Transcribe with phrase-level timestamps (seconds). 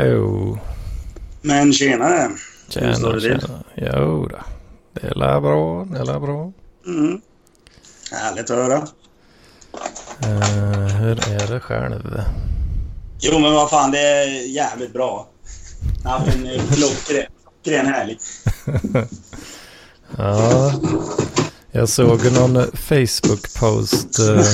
[0.00, 0.58] Hallå.
[1.42, 2.30] Men tjenare.
[2.68, 3.48] Tjena, står det till?
[3.76, 4.38] Jo då.
[4.92, 6.52] Det är bra, det är bra.
[6.86, 7.20] Mm.
[8.12, 8.76] Härligt att höra.
[10.22, 12.22] Eh, hur är det själv?
[13.20, 15.28] Jo, men vad fan, det är jävligt bra.
[16.02, 18.18] Jag har haft en klockren helg.
[20.16, 20.72] Ja,
[21.72, 24.18] jag såg någon Facebook-post.
[24.18, 24.46] eh,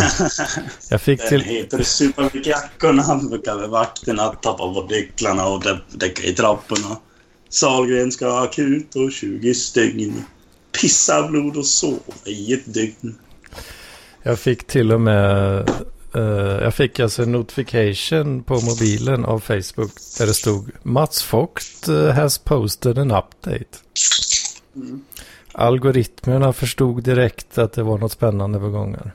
[0.91, 1.41] Jag fick Den till...
[1.41, 3.21] heter Supa mycket jackorna.
[3.31, 6.97] Brukar vakterna tappa bort nycklarna och dä- däcka i trapporna.
[7.49, 10.25] Sahlgren ska ha akut och 20 stygn.
[10.81, 13.19] Pissa blod och sova i ett dygn.
[14.23, 15.59] Jag fick till och med...
[16.15, 16.23] eh,
[16.63, 22.09] jag fick alltså en notification på mobilen av Facebook där det stod Mats Vogt eh,
[22.11, 23.79] has posted an update.
[25.59, 29.13] Algoritmerna förstod direkt att det var något spännande på gång här.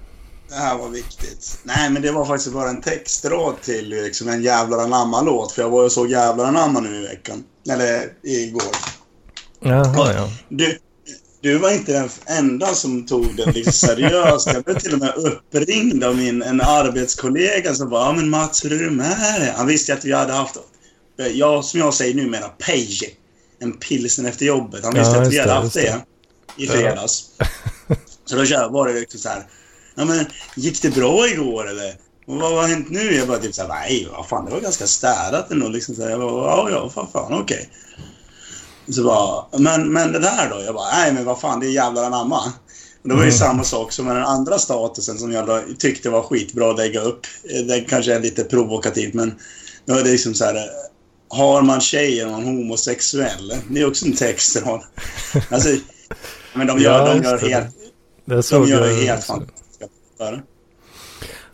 [0.49, 1.59] Det här var viktigt.
[1.63, 5.51] Nej, men det var faktiskt bara en textrad till liksom en Jävlar anamma-låt.
[5.51, 7.43] För jag var och såg Jävlar anamma nu i veckan.
[7.69, 8.63] Eller igår.
[9.59, 10.29] Jaha, ja.
[10.49, 10.77] Du,
[11.41, 14.53] du var inte den enda som tog det liksom seriöst.
[14.53, 18.65] Jag blev till och med uppringd av min, en arbetskollega som bara ja men Mats,
[18.65, 19.53] hur är det med det?
[19.57, 20.57] Han visste att vi hade haft,
[21.33, 23.03] jag, som jag säger numera, page.
[23.59, 24.83] En pilsen efter jobbet.
[24.83, 26.01] Han visste Ja, att vi hade det, haft just det
[26.57, 27.23] i fredags.
[28.25, 29.47] Så då kör- var det liksom så här.
[29.95, 31.95] Ja men, gick det bra igår eller?
[32.27, 33.15] Och vad har hänt nu?
[33.15, 35.95] Jag bara typ såhär, nej vad fan det var ganska städat ändå liksom.
[35.95, 37.69] Så här, jag bara, ja ja, fan, fan okej.
[38.89, 40.61] Så bara, men, men det där då?
[40.65, 42.53] Jag bara, nej men vad fan det är jävlar anamma.
[43.03, 43.39] Och det var ju Mm.
[43.39, 47.01] samma sak som med den andra statusen som jag då tyckte var skitbra att lägga
[47.01, 47.27] upp.
[47.67, 49.35] Det kanske är lite provokativt men
[49.85, 50.69] då är det liksom så här.
[51.27, 53.53] Har man tjejer och man homosexuell?
[53.69, 54.81] Det är också en textrad.
[55.49, 55.69] Alltså,
[56.53, 57.75] men de gör, Ja, de gör helt,
[58.25, 59.85] Det de gör jag helt fantastiska.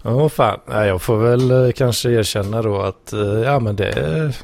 [0.04, 0.60] Ja, fan.
[0.68, 4.38] Nej, jag får väl eh, kanske erkänna då att eh, ja, men det är...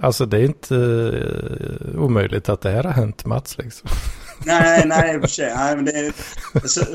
[0.00, 3.88] Alltså det är inte eh, omöjligt att det här har hänt Mats liksom.
[4.44, 5.52] Nej, nej, i och för sig.
[5.56, 6.12] Nej, men det är,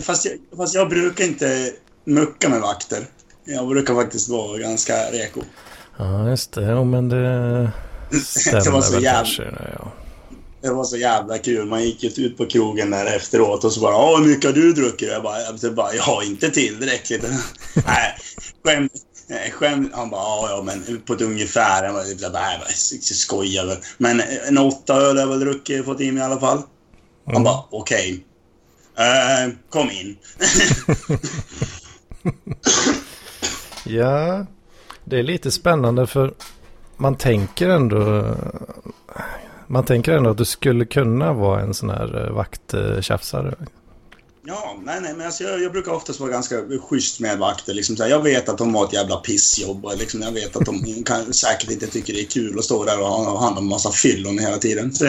[0.01, 1.71] fast, jag, fast jag brukar inte
[2.05, 2.99] mucka med vakter.
[3.45, 5.41] Jag brukar faktiskt vara ganska reko.
[5.97, 6.71] Ja, just det.
[6.71, 7.71] Jo, men det
[8.23, 9.43] stämmer Det var så väl jävla- kanske.
[9.43, 9.91] nu, Ja.
[10.63, 11.65] Det var så jävla kul.
[11.67, 14.73] Man gick ut på krogen där efteråt och så bara Ja, hur mycket har du
[14.73, 15.09] druckit?
[15.09, 17.21] Jag bara, jag, typ bara, ja, inte tillräckligt.
[17.73, 18.15] Nej,
[18.65, 18.91] skämt.
[19.27, 19.91] nej, Skämt.
[19.93, 21.83] Han bara, ja, men på ett ungefär.
[21.83, 23.77] Jag bara, jag skojar väl.
[23.97, 26.61] Men en åtta öl har jag väl druckit, fått i mig i alla fall.
[27.25, 27.43] Han Mm.
[27.43, 28.25] bara, okej.
[28.97, 30.17] Eh, kom in.
[33.85, 34.45] ja,
[35.05, 36.33] det är lite spännande för
[36.97, 38.35] man tänker ändå...
[39.73, 43.55] Man tänker ändå att du skulle kunna vara en sån här eh, vakttjafsare.
[44.45, 46.55] Ja, nej, nej, men alltså, jag, jag brukar oftast vara ganska
[46.89, 47.73] schysst med vakter.
[47.73, 50.55] Liksom, så här, jag vet att de har ett jävla pissjobb och liksom, jag vet
[50.55, 53.39] att de kan, säkert inte tycker det är kul att stå där och ha ha
[53.39, 54.93] hand om massa fyllon hela tiden.
[54.93, 55.05] Så,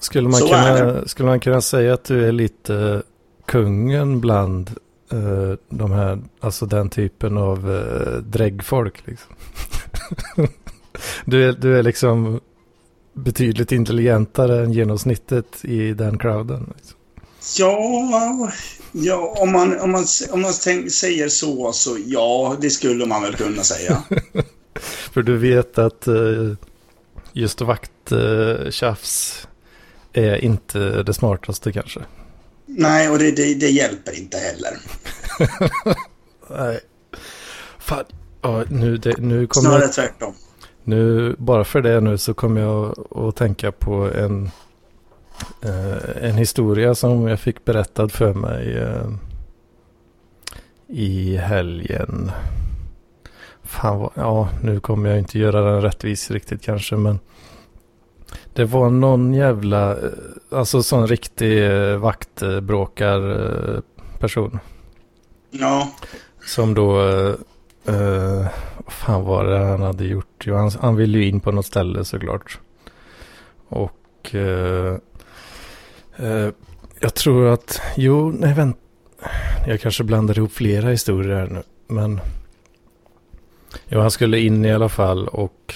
[0.00, 3.02] Skulle man, Så kunna, skulle man kunna säga att du är lite
[3.46, 4.70] kungen bland
[5.12, 9.36] eh, de här, alltså den typen av uh, dräggfolk liksom?
[11.24, 12.40] du, är, du är liksom
[13.16, 16.72] betydligt intelligentare än genomsnittet i den crowden.
[16.76, 16.98] Liksom.
[17.58, 18.52] ja,
[18.92, 23.22] ja, om man, om man, om man tänk, säger så, så ja, det skulle man
[23.22, 24.02] väl kunna säga.
[25.12, 26.52] För du vet att eh,
[27.32, 29.48] just vakttjafs
[30.12, 32.00] är inte det smartaste kanske.
[32.66, 34.78] nej, och det, det, det hjälper inte heller.
[36.50, 36.80] Nej.
[37.78, 38.04] Fan.
[38.42, 40.34] Ja, nu, det, nu kommer Snarare jag, tvärtom.
[40.86, 44.50] Nu, bara för det nu så kommer jag att tänka på en,
[45.62, 49.10] eh, en historia som jag fick berättad för mig eh,
[50.88, 52.30] i helgen.
[53.62, 57.18] Fan vad, ja nu kommer jag inte göra den rättvis riktigt kanske men
[58.54, 60.10] det var någon jävla, eh,
[60.50, 63.80] alltså sån riktig eh, vaktbråkar eh,
[64.20, 64.58] person.
[65.50, 65.90] Ja,
[66.46, 67.00] Som då,
[67.86, 68.46] eh,
[68.88, 70.44] fan var det han hade gjort?
[70.44, 72.58] Jo, han, han ville ju in på något ställe såklart.
[73.68, 74.98] Och eh,
[76.16, 76.48] eh,
[77.00, 78.78] jag tror att, jo, nej vänta.
[79.66, 81.62] jag kanske blandar ihop flera historier här nu.
[81.86, 82.20] Men,
[83.88, 85.74] jo, han skulle in i alla fall och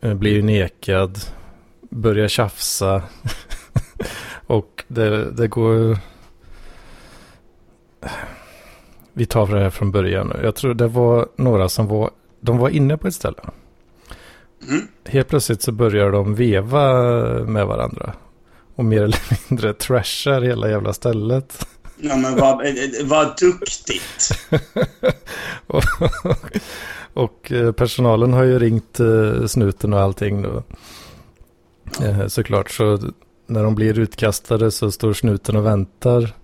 [0.00, 1.18] eh, blir nekad,
[1.80, 3.02] börjar tjafsa.
[4.46, 5.98] och det, det går
[9.16, 10.40] vi tar det här från början nu.
[10.44, 12.10] Jag tror det var några som var,
[12.40, 13.42] de var inne på ett ställe.
[14.68, 14.88] Mm.
[15.04, 16.92] Helt plötsligt så börjar de veva
[17.44, 18.12] med varandra.
[18.74, 21.66] Och mer eller mindre trashar hela jävla stället.
[21.96, 22.62] Ja, men vad,
[23.04, 24.30] vad duktigt.
[25.66, 25.84] och,
[27.12, 30.62] och eh, personalen har ju ringt eh, snuten och allting då.
[32.04, 32.98] Eh, såklart, så
[33.46, 36.34] när de blir utkastade så står snuten och väntar.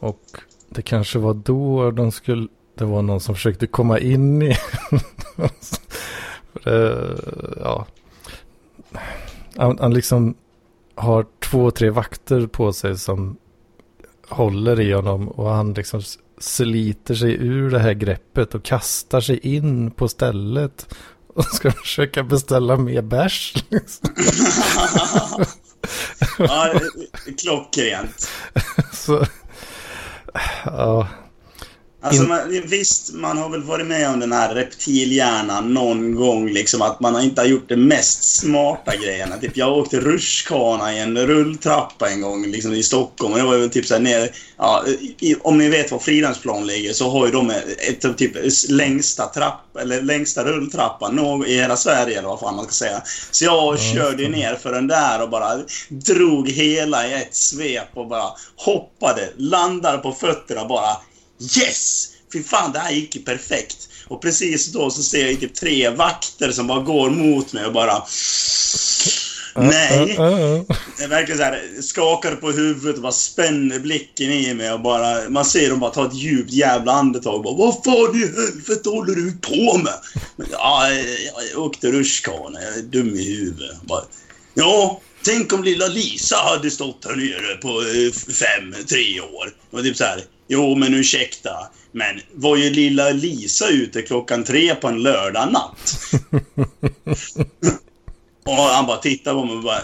[0.00, 0.22] Och
[0.74, 2.48] det kanske var då de skulle,
[2.78, 4.56] det var någon som försökte komma in i,
[6.64, 7.18] det,
[7.60, 7.86] ja.
[9.56, 10.34] Han, han liksom
[10.94, 13.36] har två, tre vakter på sig som
[14.28, 16.02] håller i honom och han liksom
[16.38, 20.94] sliter sig ur det här greppet och kastar sig in på stället
[21.34, 23.64] och ska försöka beställa mer bärs.
[23.68, 24.08] Liksom.
[26.38, 26.74] ja,
[27.42, 28.28] klockrent.
[28.92, 29.26] Så,
[30.34, 31.08] ja,
[32.04, 36.82] Alltså, man, visst, man har väl varit med om den här reptilhjärnan någon gång, liksom
[36.82, 39.38] att man inte har gjort de mest smarta grejerna.
[39.38, 43.32] Typ, jag åkte rutschkana i en rulltrappa en gång liksom, i Stockholm.
[43.32, 44.28] Och det var väl typ så här nere,
[44.58, 44.84] ja,
[45.20, 48.32] i, om ni vet var Fridhemsplan ligger så har ju de ett, typ
[48.68, 53.02] längsta trapp, eller längsta rulltrappan i hela Sverige, eller vad fan man ska säga.
[53.30, 55.58] Så jag körde ner för den där och bara
[55.88, 60.96] drog hela i ett svep och bara hoppade, landade på fötterna bara
[61.42, 62.08] Yes!
[62.32, 63.88] Fy fan, det här gick ju perfekt.
[64.08, 67.72] Och precis då så ser jag typ tre vakter som bara går mot mig och
[67.72, 68.02] bara...
[69.54, 70.16] Nej.
[70.98, 74.80] Det är verkligen så här, skakar på huvudet och bara spänner blicken i mig och
[74.80, 75.28] bara...
[75.28, 78.88] Man ser dem bara ta ett djupt jävla andetag och bara Vad fan i helvete
[78.88, 79.94] håller du på med?
[80.36, 80.90] Men, ja,
[81.52, 82.62] jag åkte rutschkana.
[82.62, 83.82] Jag är dum i huvudet.
[83.82, 84.02] Bara,
[84.54, 89.52] ja, tänk om lilla Lisa hade stått här nere på eh, fem, tre år.
[89.70, 90.24] Och typ så här.
[90.48, 91.50] Jo, men ursäkta.
[91.92, 95.94] Men var ju lilla Lisa ute klockan tre på en lördag natt?
[98.44, 99.82] och han bara tittar på mig och bara...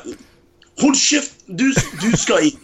[0.81, 1.35] Håll käft!
[1.47, 2.59] Du, du ska in!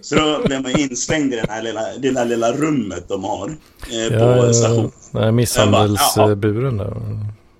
[0.00, 4.08] Så då blev man inslängd i det här lilla, lilla, lilla rummet de har eh,
[4.08, 4.92] på ja, stationen.
[5.12, 6.96] Ja, misshandelsburen där.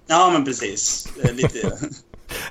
[0.07, 1.09] Ja, men precis.
[1.33, 1.67] Lite...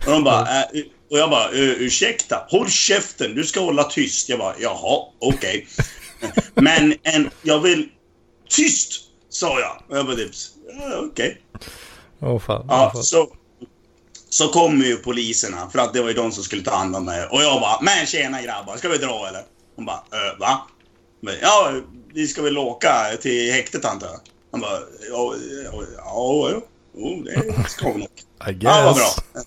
[0.05, 0.41] och de bara...
[0.41, 0.63] Äh,
[1.11, 4.29] och jag bara, ursäkta, håll käften, du ska hålla tyst.
[4.29, 5.67] Jag bara, jaha, okej.
[5.77, 5.85] Okay.
[6.53, 7.89] Men en, jag vill...
[8.49, 9.01] Tyst!
[9.29, 9.81] Sa jag.
[9.89, 10.31] Och jag bara typ,
[10.67, 11.41] ja, okej.
[12.19, 12.29] Okay.
[12.29, 12.65] Oh, fan.
[12.69, 13.27] Ja, så,
[14.29, 17.05] så kommer ju poliserna, för att det var ju de som skulle ta hand om
[17.05, 17.25] mig.
[17.25, 19.43] Och jag bara, men tjena grabbar, ska vi dra eller?
[19.75, 20.67] Hon bara, äh, va?
[21.41, 21.73] Ja,
[22.13, 24.19] vi ska väl åka till häktet antar jag.
[24.51, 24.79] Han bara,
[25.09, 25.35] ja,
[25.65, 26.49] ja, ja,
[26.95, 28.09] ja det ska vi nog.
[28.59, 29.43] Ja, vad bra.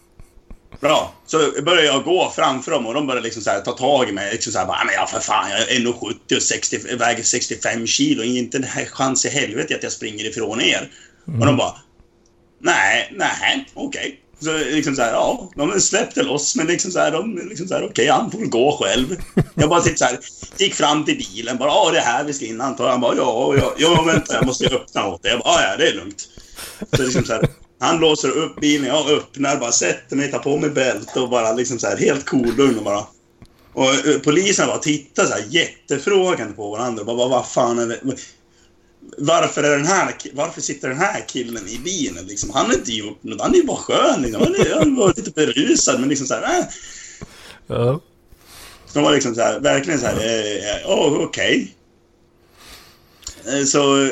[0.81, 1.15] Bra.
[1.27, 4.33] Så började jag gå framför dem och de började liksom ta tag i mig.
[4.33, 7.87] Liksom så här, bara, men ja, för fan, jag är 1,70 och 60, väger 65
[7.87, 8.23] kilo.
[8.23, 10.91] Inte en chans i helvete att jag springer ifrån er.
[11.29, 11.41] Mm.
[11.41, 11.75] Och de bara,
[12.61, 14.01] nej, nej, okej.
[14.01, 14.17] Okay.
[14.41, 17.75] Så liksom så här, ja, de släppte loss, men liksom så här, de liksom så
[17.75, 19.17] här, okej, okay, han får väl gå själv.
[19.55, 20.19] Jag bara typ så här,
[20.59, 22.91] gick fram till bilen, bara, ja, det är här vi ska in antar jag.
[22.91, 25.33] Han bara, ja, ja, ja, vänta, jag måste öppna åt dig.
[25.33, 26.29] Jag bara, ja, det är lugnt.
[26.97, 27.49] Så liksom så här,
[27.79, 31.53] han låser upp bilen, jag öppnar, bara sätter mig, tar på mig bälte och bara
[31.53, 33.07] liksom så här helt cool och bara.
[33.73, 37.87] Och uh, polisen bara tittar så här jättefrågande på varandra och bara vad fan är
[37.87, 38.01] det?
[39.19, 42.27] Varför, är den här, varför sitter den här killen i bilen?
[42.27, 44.23] Liksom, han har inte gjort något, han är ju bara skön.
[44.23, 44.43] Liksom.
[44.43, 46.59] Han, är, han var lite berusad, men liksom så här...
[46.59, 46.65] Äh.
[47.67, 48.01] Ja.
[48.93, 51.75] De var liksom så här, verkligen så här, eh, oh, okej.
[53.45, 53.61] Okay.
[53.61, 54.11] Eh, så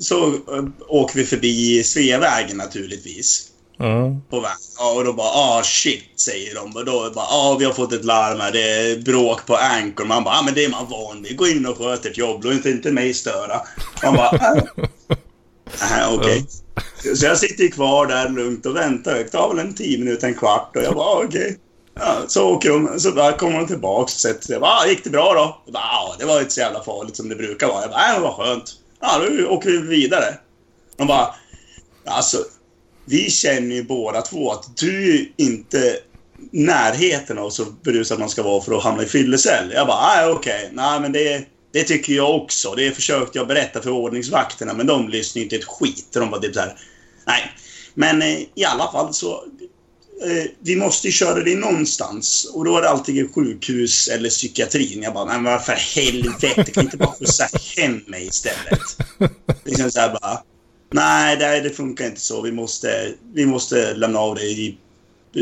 [0.00, 3.46] så äh, åker vi förbi Sveavägen naturligtvis.
[3.80, 4.20] Mm.
[4.30, 4.52] På väg.
[4.78, 6.76] Ja, och då bara ah shit, säger de.
[6.76, 8.52] Och då bara ah vi har fått ett larm här.
[8.52, 10.04] Det är bråk på Anchor.
[10.04, 11.36] Man bara ah men det är man van vid.
[11.36, 12.44] Gå in och sköt ett jobb.
[12.44, 13.60] Låt inte, mig störa.
[14.02, 14.30] Man bara
[15.98, 16.14] äh.
[16.14, 16.44] okej.
[16.98, 17.14] Okay.
[17.14, 19.14] Så jag sitter kvar där lugnt och väntar.
[19.14, 20.76] Det tar väl en tio minuter, en kvart.
[20.76, 21.40] Och jag bara ah, okej.
[21.40, 21.56] Okay.
[21.94, 24.58] Ja, så åker de, så bara kommer de tillbaka och sätter sig.
[24.62, 25.62] Ah, gick det bra då?
[25.64, 27.80] Jag bara, ah, det var inte så jävla farligt som det brukar vara.
[27.80, 28.79] Jag bara, ah, det var skönt.
[29.00, 30.34] Ja, då åker vi vidare.
[30.96, 31.34] De bara,
[32.04, 32.38] alltså,
[33.04, 35.96] vi känner ju båda två att du är inte
[36.50, 39.72] närheten av så berusad man ska vara för att hamna i fyllecell.
[39.72, 40.68] Jag bara, nej okej, okay.
[40.72, 42.74] nej men det, det tycker jag också.
[42.74, 46.06] Det försökte jag berätta för ordningsvakterna, men de lyssnade inte ett skit.
[46.12, 46.76] De bara, typ så här,
[47.26, 47.52] nej.
[47.94, 49.44] Men eh, i alla fall så,
[50.22, 52.50] eh, vi måste köra dig någonstans.
[52.54, 55.02] Och då är det alltid sjukhus eller psykiatrin.
[55.02, 58.80] Jag bara, men för helvete, kan inte bara skjutsa hem mig istället?
[59.64, 60.42] Liksom så här bara,
[60.92, 62.42] nej, det, det funkar inte så.
[62.42, 64.78] Vi måste, vi måste lämna av dig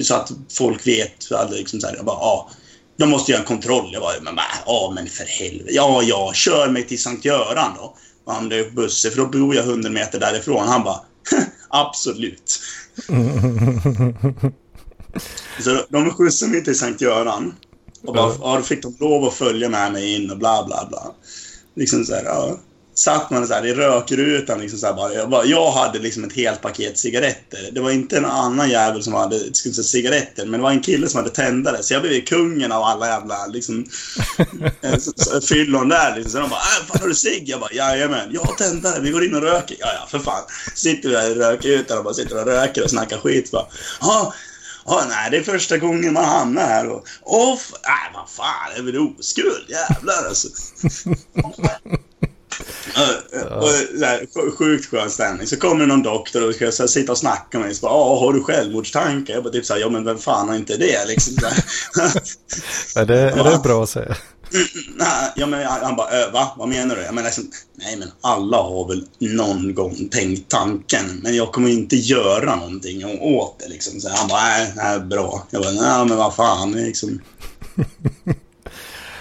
[0.02, 1.30] så att folk vet.
[1.50, 2.50] Liksom så här, jag bara, ja.
[2.96, 3.90] De måste göra en kontroll.
[3.92, 5.70] Jag bara, men, ja men för helvete.
[5.72, 7.96] Ja, ja, kör mig till Sankt Göran då.
[8.24, 10.68] Och han blev busse, för då bor jag 100 meter därifrån.
[10.68, 11.00] Han bara,
[11.68, 12.60] absolut.
[15.60, 17.54] Så de skjutsade mig till Sankt Göran.
[18.02, 20.86] Och bara, ja, då fick de lov att följa med mig in och bla bla
[20.88, 21.14] bla.
[21.76, 22.58] Liksom så här, ja.
[22.94, 26.24] Satt man så här i rökrutan liksom så här bara, jag, bara, jag hade liksom
[26.24, 27.70] ett helt paket cigaretter.
[27.72, 30.80] Det var inte en annan jävel som hade skulle säga, cigaretter, men det var en
[30.80, 31.82] kille som hade tändare.
[31.82, 33.86] Så jag blev kungen av alla jävla liksom,
[34.82, 36.16] eh, fyllon där.
[36.16, 36.32] Liksom.
[36.32, 37.48] Så de bara, äh, fan har du cigg?
[37.48, 39.76] Jag bara, jajamän, jag har tändare, vi går in och röker.
[39.80, 40.42] Ja, ja, för fan.
[40.74, 43.50] Sitter vi där i rökrutan och bara sitter och röker och snackar skit.
[43.50, 43.66] Bara,
[44.00, 44.34] ja,
[44.88, 47.04] Ja, nej, det är första gången man hamnar här och...
[47.56, 50.48] F- nej, vad fan, det är väl oskuld, jävlar alltså.
[52.96, 53.68] Eh, och,
[53.98, 55.46] så här, sj- sjukt skön stämning.
[55.46, 57.74] Så kommer någon doktor och ska så här, sitta och snacka med mig.
[57.74, 59.34] Så bara, ja, har du självmordstankar?
[59.34, 61.34] Jag bara typ såhär, ja men vem fan har inte det liksom?
[61.34, 61.64] Så här.
[63.02, 64.16] Är det, är det bra att säga?
[64.96, 66.52] Nej, ja, men han bara, "Äh, va?
[66.56, 67.02] Vad menar du?
[67.02, 71.68] Jag menar, liksom, nej, men alla har väl någon gång tänkt tanken, men jag kommer
[71.68, 73.68] inte göra någonting åt det.
[73.68, 74.00] Liksom.
[74.00, 75.46] Så han bara, nej, nej, bra.
[75.50, 77.20] Jag bara, nej, men vad fan, liksom.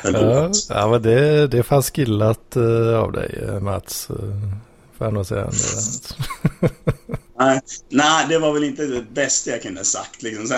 [0.69, 4.07] Ja, men det, det är fan skillat eh, av dig eh, Mats.
[4.09, 4.17] Uh,
[4.97, 5.51] får jag nog säga.
[7.39, 10.23] Nej, nej, det var väl inte det bästa jag kunde sagt.
[10.23, 10.47] Liksom.
[10.47, 10.55] Så.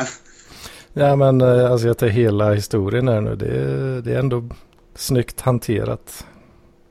[0.94, 3.36] Ja men eh, alltså jag tar hela historien här nu.
[3.36, 4.50] Det, det är ändå
[4.96, 6.26] snyggt hanterat.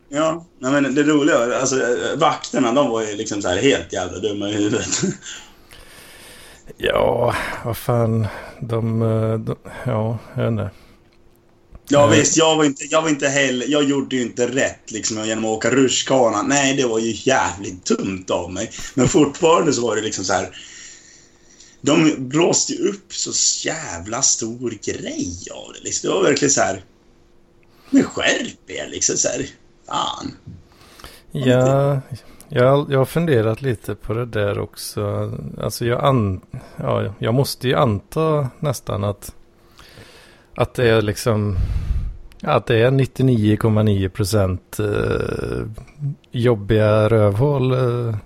[0.08, 1.76] Ja, nej, men det roliga, alltså
[2.16, 4.88] vakterna, de var ju liksom så här helt jävla dumma i huvudet.
[6.76, 8.26] Ja, vad fan.
[8.60, 10.70] De, eh, de ja, jag vet inte.
[11.88, 12.10] Ja Eh.
[12.10, 15.44] visst, jag var inte, jag var inte heller, jag gjorde ju inte rätt liksom genom
[15.44, 16.42] att åka rutschkana.
[16.42, 18.70] Nej, det var ju jävligt dumt av mig.
[18.94, 20.48] Men fortfarande så var det liksom så här.
[21.80, 25.80] De blåste ju upp så jävla stor grej av det.
[25.84, 26.10] Liksom.
[26.10, 26.84] Det var verkligen så här.
[27.90, 29.46] Men skärp er liksom så här.
[29.86, 30.32] Fan.
[31.32, 32.00] Ja,
[32.48, 35.32] jag, jag har funderat lite på det där också.
[35.58, 36.40] Alltså jag, an,
[36.76, 39.34] ja, jag måste ju anta nästan att,
[40.54, 41.56] att det är liksom
[42.42, 45.66] att det är 99,9 procent eh,
[46.30, 48.16] jobbiga rövhål eh,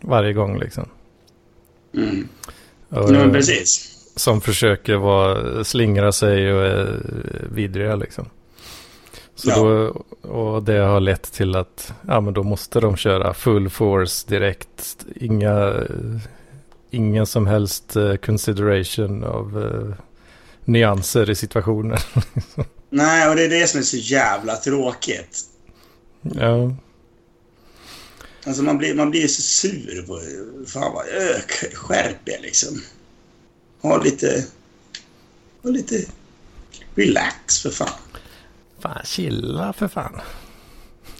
[0.00, 0.88] varje gång liksom.
[1.94, 2.28] Mm.
[2.88, 3.96] Och, Ja, precis.
[4.16, 7.02] som försöker vara, slingra sig och är
[7.52, 8.26] vidriga liksom.
[9.34, 9.56] Så Ja.
[9.56, 14.26] då, och det har lett till att ja, men då måste de köra full force
[14.28, 15.06] direkt.
[15.16, 15.74] Inga,
[16.90, 20.04] ingen som helst eh, consideration av eh,
[20.64, 21.98] nyanser i situationen.
[22.90, 25.38] Nej, och det är det som är så jävla tråkigt.
[26.22, 26.74] ja,
[28.44, 30.20] Alltså man blir, man blir så sur på
[30.66, 31.40] Fan vad, ö,
[31.74, 32.82] skärp er liksom.
[33.80, 34.44] Ha lite...
[35.62, 36.04] Ha lite...
[36.94, 37.88] Relax för fan.
[38.78, 40.20] fan chilla för fan.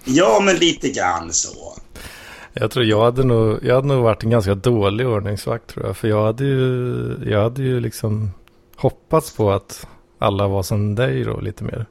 [0.04, 1.76] Ja, men lite grann så.
[2.52, 5.96] Jag tror jag hade nog, jag hade nog varit en ganska dålig ordningsvakt tror jag.
[5.96, 8.30] För jag hade ju, jag hade ju liksom
[8.76, 9.86] hoppats på att
[10.18, 11.86] alla var som dig då lite mer.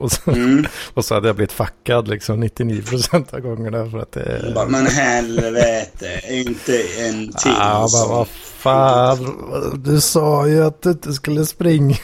[0.00, 0.66] Och så, Mm.
[0.94, 4.86] och så hade jag blivit fackad liksom 99% av gångerna för att det bara, men
[4.86, 9.36] helvete, inte en till Ja, bara, som- vad fan,
[9.84, 11.96] du sa ju att du inte skulle springa.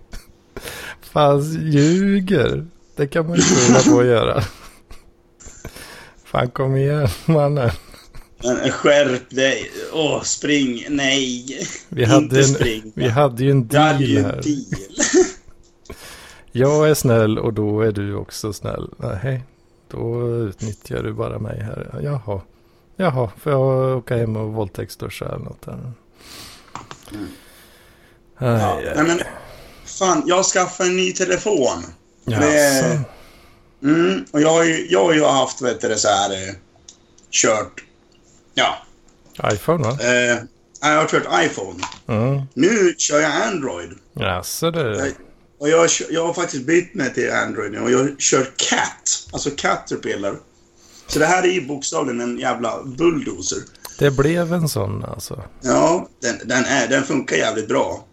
[1.12, 2.66] fan, ljuger.
[2.96, 3.42] Det kan man ju
[3.76, 4.42] inte på att göra.
[6.24, 7.70] Fan, kom igen mannen.
[8.44, 9.70] Men skärp dig.
[9.92, 10.86] Åh, spring.
[10.90, 11.46] Nej.
[11.88, 12.92] Vi inte hade, en, spring.
[12.94, 14.42] vi hade ju en Jag hade ju deal en här.
[14.42, 15.26] deal.
[16.58, 18.90] Jag är snäll och då är du också snäll.
[18.96, 19.44] Nej,
[19.88, 22.00] då utnyttjar du bara mig här.
[22.02, 22.40] Jaha,
[22.96, 25.72] jaha, får jag åka hem och våldtäktsduscha eller något där?
[27.12, 27.26] Mm.
[28.38, 29.20] Aj, Ja, nej, men,
[29.84, 31.82] fan, jag skaffade en ny telefon.
[32.24, 32.40] Jaså.
[32.46, 33.00] det-
[33.82, 36.30] Mm, och jag har ju, jag har ju haft, vet du, så här...
[36.48, 36.54] Eh,
[37.30, 37.84] kört...
[38.54, 38.76] Ja.
[39.52, 39.98] iPhone va?
[40.00, 40.38] Eh,
[40.80, 41.78] jag har kört iPhone.
[42.06, 42.42] Mm.
[42.54, 43.90] Nu kör jag Android.
[44.12, 44.80] Jaså du.
[44.96, 45.08] Jag,
[45.58, 49.28] och jag, jag har faktiskt bytt mig till Android nu och jag kör Cat.
[49.32, 50.36] Alltså Caterpillar.
[51.06, 53.58] Så det här är ju bokstavligen en jävla bulldozer.
[53.98, 55.42] Det blev en sån alltså.
[55.60, 58.04] Ja, den, den, är, den funkar jävligt bra.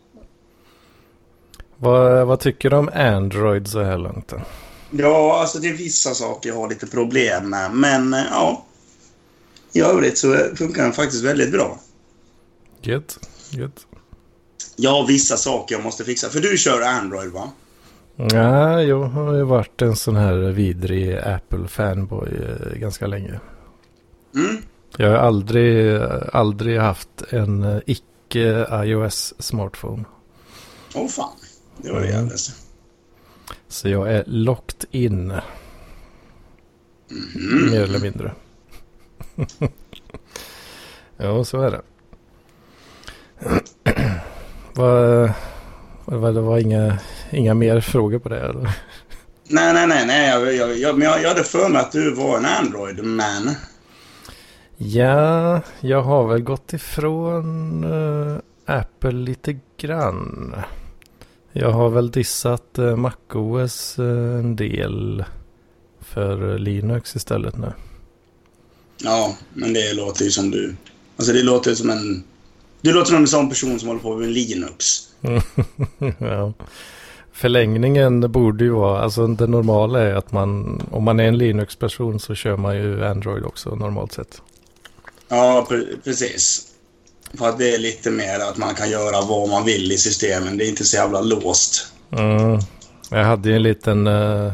[1.77, 4.41] Vad, vad tycker du om Android så här långt då?
[4.91, 7.71] Ja, alltså det är vissa saker jag har lite problem med.
[7.71, 8.65] Men eh, ja.
[9.73, 11.79] I övrigt så funkar den faktiskt väldigt bra.
[12.81, 13.19] Gött,
[13.49, 13.87] gött.
[14.75, 16.29] Jag har vissa saker jag måste fixa.
[16.29, 17.51] För du kör Android va?
[18.15, 23.39] Ja, jag har ju varit en sån här vidrig Apple-fanboy eh, ganska länge.
[24.35, 24.57] Mm.
[24.97, 26.01] Jag har aldrig,
[26.33, 30.03] aldrig haft en eh, icke iOS-smartphone.
[30.95, 31.29] Åh fan.
[31.77, 32.15] Det var det Mm.
[32.19, 32.51] jävligaste.
[33.67, 35.31] Så jag är locked in.
[37.11, 37.71] Mm.
[37.71, 38.31] Mer eller mindre.
[41.17, 41.81] ja, så är det.
[44.75, 46.97] det var, det var inga,
[47.31, 48.69] inga mer frågor på det eller?
[49.47, 50.29] Nej, nej, nej, nej.
[50.29, 53.55] Jag, jag, jag, men jag, jag hade för mig att du var en Android-man.
[54.77, 60.55] Ja, jag har väl gått ifrån uh, Apple lite grann.
[61.51, 65.23] Jag har väl dissat uh, MacOS uh, en del
[65.99, 67.73] för Linux istället nu.
[69.03, 70.75] Ja, men det låter ju som du.
[71.17, 72.23] Alltså det låter som en...
[72.83, 74.85] Du låter som en sån person som håller på med Linux.
[76.17, 76.53] ja.
[77.33, 82.19] Förlängningen borde ju vara, alltså det normala är att man, om man är en Linux-person
[82.19, 84.41] så kör man ju Android också normalt sett.
[85.27, 86.67] Ja, pre precis.
[87.33, 90.57] För att det är lite mer att man kan göra vad man vill i systemen.
[90.57, 91.87] Det är inte så jävla låst.
[92.11, 92.59] Mm.
[93.09, 94.53] Jag hade ju en liten uh,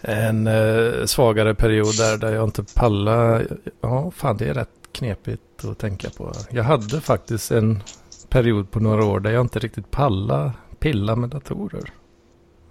[0.00, 3.46] en uh, svagare period där, där jag inte pallade.
[3.80, 6.32] Ja, fan det är rätt knepigt att tänka på.
[6.50, 7.82] Jag hade faktiskt en
[8.28, 11.92] period på några år där jag inte riktigt pallade pilla med datorer.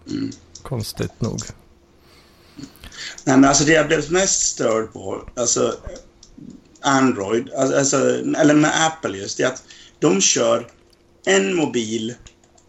[0.10, 0.32] Mm.
[0.62, 1.40] Konstigt nog.
[3.24, 5.74] Nej, men alltså det jag blev mest störd på, alltså
[6.82, 7.98] Android, alltså,
[8.38, 9.64] eller med Apple just, det är att
[10.00, 10.68] de kör
[11.26, 12.14] en mobil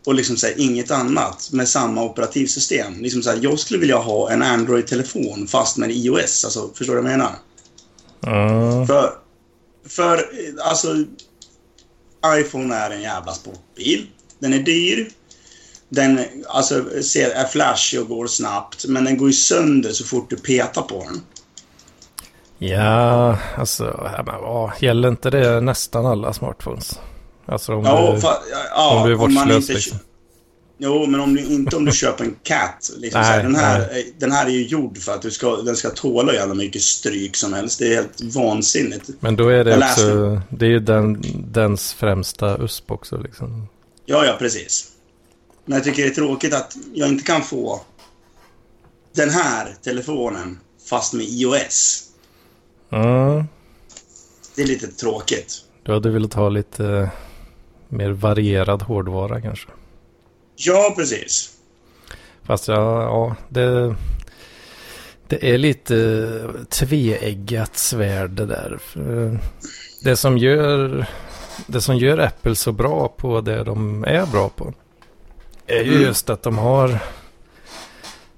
[0.07, 3.01] och liksom så här, inget annat med samma operativsystem.
[3.01, 6.45] Liksom så här, jag skulle vilja ha en Android-telefon fast med iOS.
[6.45, 7.35] Alltså, förstår du vad jag menar?
[8.27, 8.87] Mm.
[8.87, 9.13] För,
[9.89, 10.31] för
[10.63, 11.05] alltså,
[12.27, 14.07] iPhone är en jävla sportbil.
[14.39, 15.11] Den är dyr.
[15.89, 20.37] Den alltså, är flashig och går snabbt, men den går ju sönder så fort du
[20.37, 21.21] petar på den.
[22.59, 27.01] Ja, alltså, ja, gäller inte det nästan alla smartphones?
[27.47, 28.35] Alltså om ja, du, fa,
[28.75, 29.99] ja, om du är vårdslös liksom.
[30.85, 32.91] Jo, men om du, inte om du köper en Cat.
[32.97, 35.77] Liksom, nej, här, den, här, den här är ju gjord för att du ska, den
[35.77, 37.79] ska tåla jävla mycket stryk som helst.
[37.79, 39.11] Det är helt vansinnigt.
[39.21, 41.23] Men då är det jag också, det är ju den,
[41.53, 43.69] dens främsta USP också liksom.
[44.07, 44.93] Ja, ja, precis.
[45.65, 47.81] Men jag tycker det är tråkigt att jag inte kan få
[49.15, 50.59] den här telefonen
[50.91, 52.05] fast med iOS.
[52.91, 53.45] Mm.
[54.55, 55.65] Det är lite tråkigt.
[55.83, 57.11] Du hade velat ha lite
[57.89, 59.69] mer varierad hårdvara kanske?
[60.67, 61.57] Ja, precis.
[62.43, 63.97] Fast ja, ja det,
[65.29, 68.79] det är lite tveeggat svärd det där.
[70.05, 71.07] Det som gör
[71.67, 74.73] det som gör Apple så bra på det de är bra på
[75.67, 76.03] är ju mm.
[76.03, 76.99] just att de har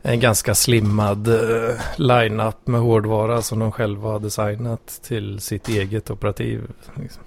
[0.02, 6.10] en ganska slimmad uh, line-up med hårdvara som de själva har designat till sitt eget
[6.10, 6.70] operativ.
[6.94, 7.22] Liksom.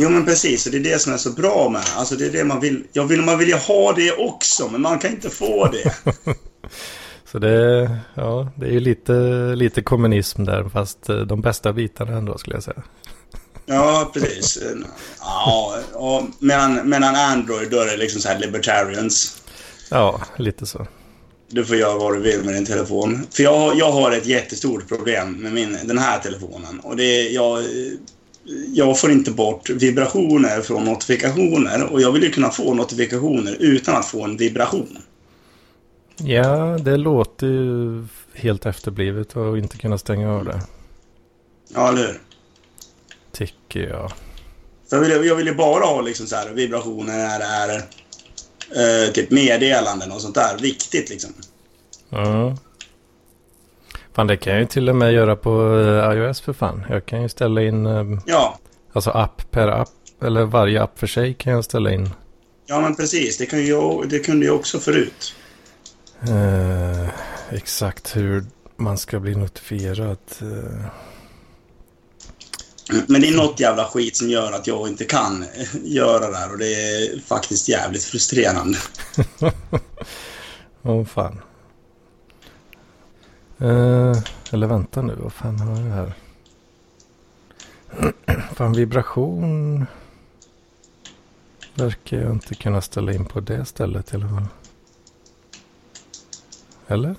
[0.00, 2.30] Jo men precis, och det är det som är så bra med Alltså det är
[2.30, 2.84] det man vill.
[2.92, 5.94] Jag vill, man vill ju ha det också, men man kan inte få det.
[7.32, 9.12] så det, ja, det är ju lite,
[9.54, 12.82] lite kommunism där, fast eh, de bästa bitarna ändå skulle jag säga.
[13.70, 14.58] Ja, precis.
[15.20, 19.42] Ja, och medan, medan Android då är det liksom så här libertarians.
[19.90, 20.86] Ja, lite så.
[21.50, 23.26] Du får göra vad du vill med din telefon.
[23.30, 26.80] För jag, jag har ett jättestort problem med min, den här telefonen.
[26.80, 27.64] Och det är, jag,
[28.74, 31.92] jag får inte bort vibrationer från notifikationer.
[31.92, 34.98] Och jag vill ju kunna få notifikationer utan att få en vibration.
[36.16, 40.60] Ja, det låter ju helt efterblivet att inte kunna stänga av det.
[41.74, 42.20] Ja, eller hur?
[43.32, 44.12] Tycker jag.
[44.90, 49.06] För jag, vill, jag vill ju bara ha liksom så här vibrationer när det är
[49.06, 50.58] eh, typ meddelanden och sånt där.
[50.58, 51.30] Viktigt liksom.
[52.08, 52.56] Ja.
[54.18, 56.84] Fan, det kan jag ju till och med göra på eh, iOS för fan.
[56.88, 57.86] Jag kan ju ställa in...
[57.86, 58.58] Eh, ja.
[58.92, 59.88] Alltså app per app.
[60.22, 62.10] Eller varje app för sig kan jag ställa in.
[62.66, 63.38] Ja, men precis.
[63.38, 65.34] Det, kan ju, det kunde jag också förut.
[66.22, 67.08] Eh,
[67.50, 68.44] exakt hur
[68.76, 70.18] man ska bli notifierad.
[70.40, 70.86] Eh.
[73.06, 75.44] Men det är något jävla skit som gör att jag inte kan
[75.84, 78.78] göra det här och det är faktiskt jävligt frustrerande.
[80.82, 81.40] Åh oh, fan.
[83.58, 84.18] Eh,
[84.52, 86.12] eller vänta nu, vad fan har jag här?
[88.54, 89.86] fan vibration.
[91.74, 94.46] Verkar jag inte kunna ställa in på det stället i alla fall.
[96.86, 97.14] Eller?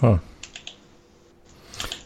[0.00, 0.16] Huh.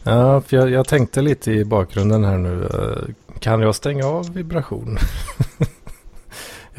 [0.03, 2.65] Ja, för jag, jag, tänkte lite i bakgrunden här nu.
[2.65, 4.97] Eh, kan jag stänga av vibration?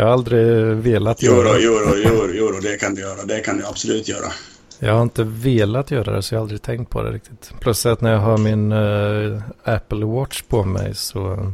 [0.00, 1.60] jag har aldrig velat göra det.
[1.60, 3.24] Jo, jo, jo, jo, det kan du göra.
[3.24, 4.32] Det kan du absolut göra.
[4.78, 7.52] Jag har inte velat göra det så jag har aldrig tänkt på det riktigt.
[7.60, 11.52] Plus att när jag har min uh, Apple Watch på mig så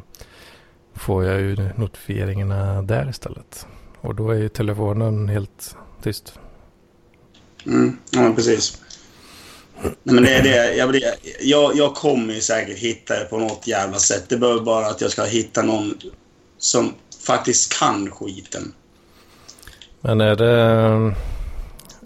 [0.95, 3.67] får jag ju notifieringarna där istället.
[4.01, 6.39] Och då är ju telefonen helt tyst.
[7.67, 8.83] Mm, ja, precis.
[9.83, 10.75] Nej, men det är det.
[10.75, 11.01] Jag,
[11.41, 14.25] jag, jag kommer ju säkert hitta det på något jävla sätt.
[14.29, 15.95] Det behöver bara att jag ska hitta någon
[16.59, 16.95] som
[17.27, 18.73] faktiskt kan skiten.
[20.01, 21.15] Men är det,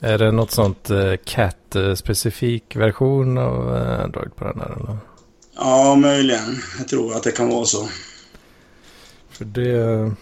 [0.00, 4.76] är det något sånt eh, cat-specifik version av eh, Android på den här?
[4.80, 4.98] Eller?
[5.56, 6.58] Ja, möjligen.
[6.78, 7.88] Jag tror att det kan vara så.
[9.28, 10.12] För det,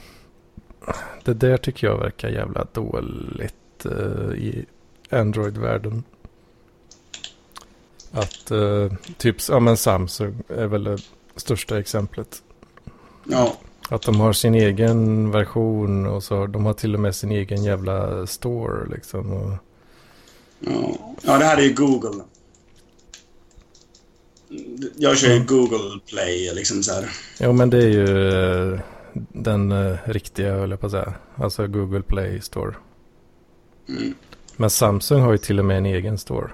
[1.25, 4.65] det där tycker jag verkar jävla dåligt eh, i
[5.11, 6.05] Android-världen.
[8.13, 8.53] Att
[9.19, 10.99] typ, ja men Samsung är väl det
[11.37, 12.43] största exemplet.
[13.25, 13.57] Ja,
[13.89, 17.65] Att de har sin egen version och så de har till och med sin egen
[17.65, 19.33] jävla store liksom.
[19.33, 19.53] Och,
[20.61, 20.97] ja.
[21.23, 22.25] ja det här är ju Google.
[24.97, 25.45] Jag kör ju.
[25.45, 27.11] Google Play liksom så här.
[27.41, 28.29] jo men det är ju
[28.73, 28.81] eh,
[29.33, 31.15] den eh, riktiga höll jag på att säga.
[31.35, 32.75] Alltså Google Play Store.
[33.89, 34.15] Mm.
[34.57, 36.51] Men Samsung har ju till och med en egen store.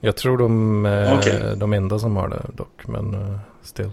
[0.00, 1.56] Jag tror de är Okej.
[1.56, 3.90] de enda som har det dock, men still.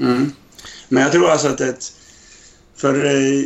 [0.00, 0.32] Mm.
[0.88, 1.92] Men jag tror alltså att ett...
[2.76, 3.04] För...
[3.04, 3.44] eh,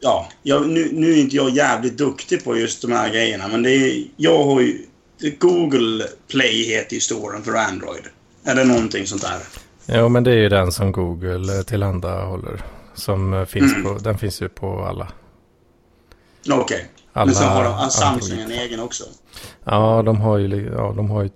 [0.00, 3.62] Ja, jag, nu, nu är inte jag jävligt duktig på just de här grejerna, men
[3.62, 4.04] det är...
[4.16, 4.86] Jag har ju...
[5.38, 8.02] Google Play heter ju storen för Android.
[8.44, 9.38] Är det någonting sånt där?
[9.86, 12.62] Jo, men det är ju den som Google eh, tillhandahåller.
[12.94, 13.84] Som eh, finns Mm.
[13.84, 15.08] på, den finns ju på alla.
[16.50, 16.86] Okej.
[17.12, 19.04] alla Men så har de, Samsung en egen också.
[19.64, 21.30] Ja, de har ju, ja, de har ju,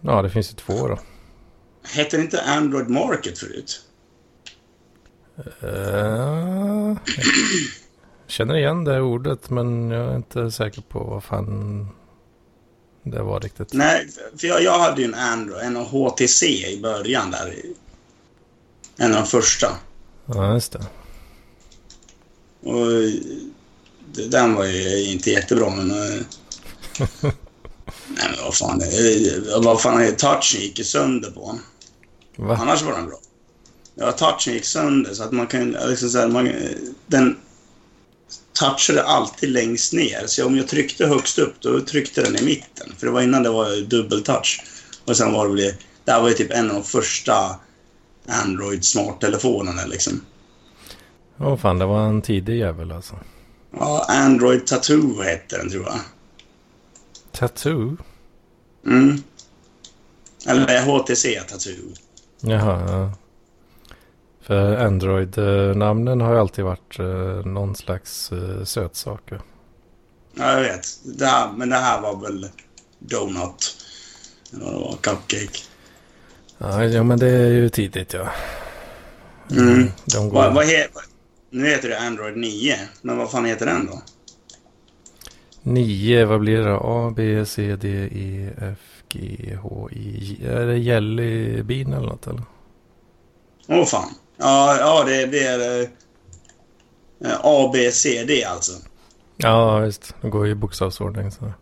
[0.00, 0.98] ja det finns ju två då.
[1.84, 3.80] Hette det inte Android Market förut?
[5.64, 6.96] Uh,
[8.26, 11.88] känner igen det ordet, men jag är inte säker på vad fan
[13.02, 13.72] det var riktigt.
[13.72, 17.54] Nej, för jag, jag hade ju en Android, en HTC i början där.
[18.96, 19.66] En av de första.
[20.26, 20.86] Ja, just det.
[22.70, 22.86] Och
[24.14, 25.90] det- den var ju inte jättebra, men...
[25.90, 26.20] eh,
[28.08, 28.80] Nej, men vad fan.
[28.82, 31.58] eh, Vad fan är touchen gick ju sönder på.
[32.36, 32.56] Va?
[32.60, 33.18] Annars var den bra.
[33.94, 36.70] Ja, touchen gick sönder så att man kan liksom så här, man, eh,
[37.06, 37.36] Den
[38.52, 40.26] touchade alltid längst ner.
[40.26, 42.92] Så om jag tryckte högst upp, då tryckte den i mitten.
[42.98, 44.62] För det var innan det var dubbeltouch.
[45.04, 45.74] Och sen var det väl...
[46.04, 47.60] Det här var ju typ en av de första
[48.26, 50.20] Android smarttelefonerna liksom.
[51.38, 53.14] Åh fan, det var en tidig jävel alltså.
[53.70, 56.00] Ja, Android Tattoo hette den tror jag.
[57.32, 57.96] Tattoo?
[58.86, 59.22] Mm.
[60.46, 61.94] Eller HTC Tattoo.
[62.46, 63.12] Jaha, ja.
[64.40, 69.22] För Android-namnen har ju alltid varit eh, någon slags eh, sötsak.
[69.24, 69.36] ja.
[70.34, 70.86] Ja, jag vet.
[71.18, 72.48] Det här, men det här var väl
[72.98, 73.76] Donut.
[74.52, 75.58] Eller vad det var, Cupcake.
[76.58, 78.28] Ja, ja, men det är ju tidigt ja.
[79.50, 79.88] Mm.
[80.04, 80.34] De går...
[80.34, 80.88] Vad, vad he,
[81.50, 84.02] nu heter det Android 9, men vad fan heter den då?
[85.62, 86.78] 9, vad blir det?
[86.80, 90.46] A, B, C, D, E, F, G, H, I, J.
[90.46, 92.42] Är det Jelly Bean eller något eller?
[93.68, 94.08] Åh fan.
[94.36, 95.82] Ja, ja det, är
[97.24, 98.72] eh, A, B, C, D alltså.
[99.36, 100.14] Ja, visst.
[100.20, 101.30] Det går ju i bokstavsordning.
[101.30, 101.52] Så.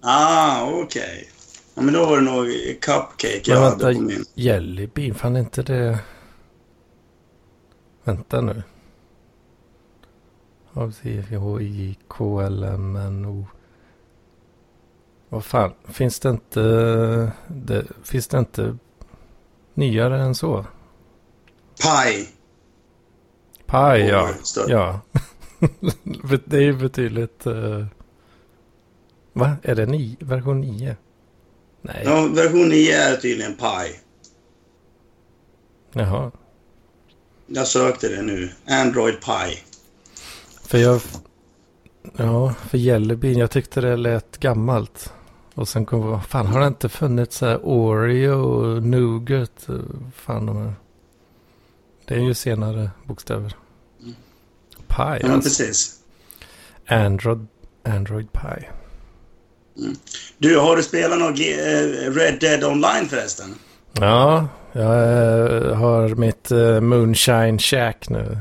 [0.00, 1.28] Ah, okej.
[1.74, 2.46] Ja, men då var det nog
[2.80, 4.24] Cupcake jag Men hade vänta, på min.
[4.34, 5.98] Jelly Bean, fan är inte det...
[8.04, 8.62] Vänta nu.
[10.72, 13.46] A, C, H, I, K, L, M, N, O.
[15.28, 16.60] Vad fan, finns det inte...
[17.48, 18.76] Det, finns det inte
[19.74, 20.66] nyare än så?
[21.82, 22.28] Pi.
[23.66, 24.30] Pi, ja.
[24.68, 25.00] Ja.
[26.44, 27.46] det är ju betydligt...
[27.46, 27.86] Uh...
[29.32, 29.56] Va?
[29.62, 30.96] Är det ni, version 9?
[31.82, 32.02] Nej.
[32.04, 34.00] Ja, version 9 är tydligen Pi.
[35.92, 36.30] Jaha.
[37.46, 38.50] Jag sökte det nu.
[38.66, 39.58] Android Pi.
[40.62, 41.00] För jag...
[42.16, 43.38] Ja, för Jellybean.
[43.38, 45.12] Jag tyckte det lät gammalt.
[45.56, 49.66] Och sen kom vad fan har det inte funnits så här Oreo och Nougat?
[50.14, 50.74] Fan de är...
[52.04, 53.56] Det är ju senare bokstäver.
[54.88, 55.48] Pi Ja, men alltså.
[55.48, 55.96] precis.
[56.88, 57.46] Android,
[57.84, 58.68] Android Pi.
[60.38, 63.54] Du, har du spelat något eh, Red Dead Online förresten?
[63.92, 68.38] Ja, jag eh, har mitt eh, Moonshine Shack nu.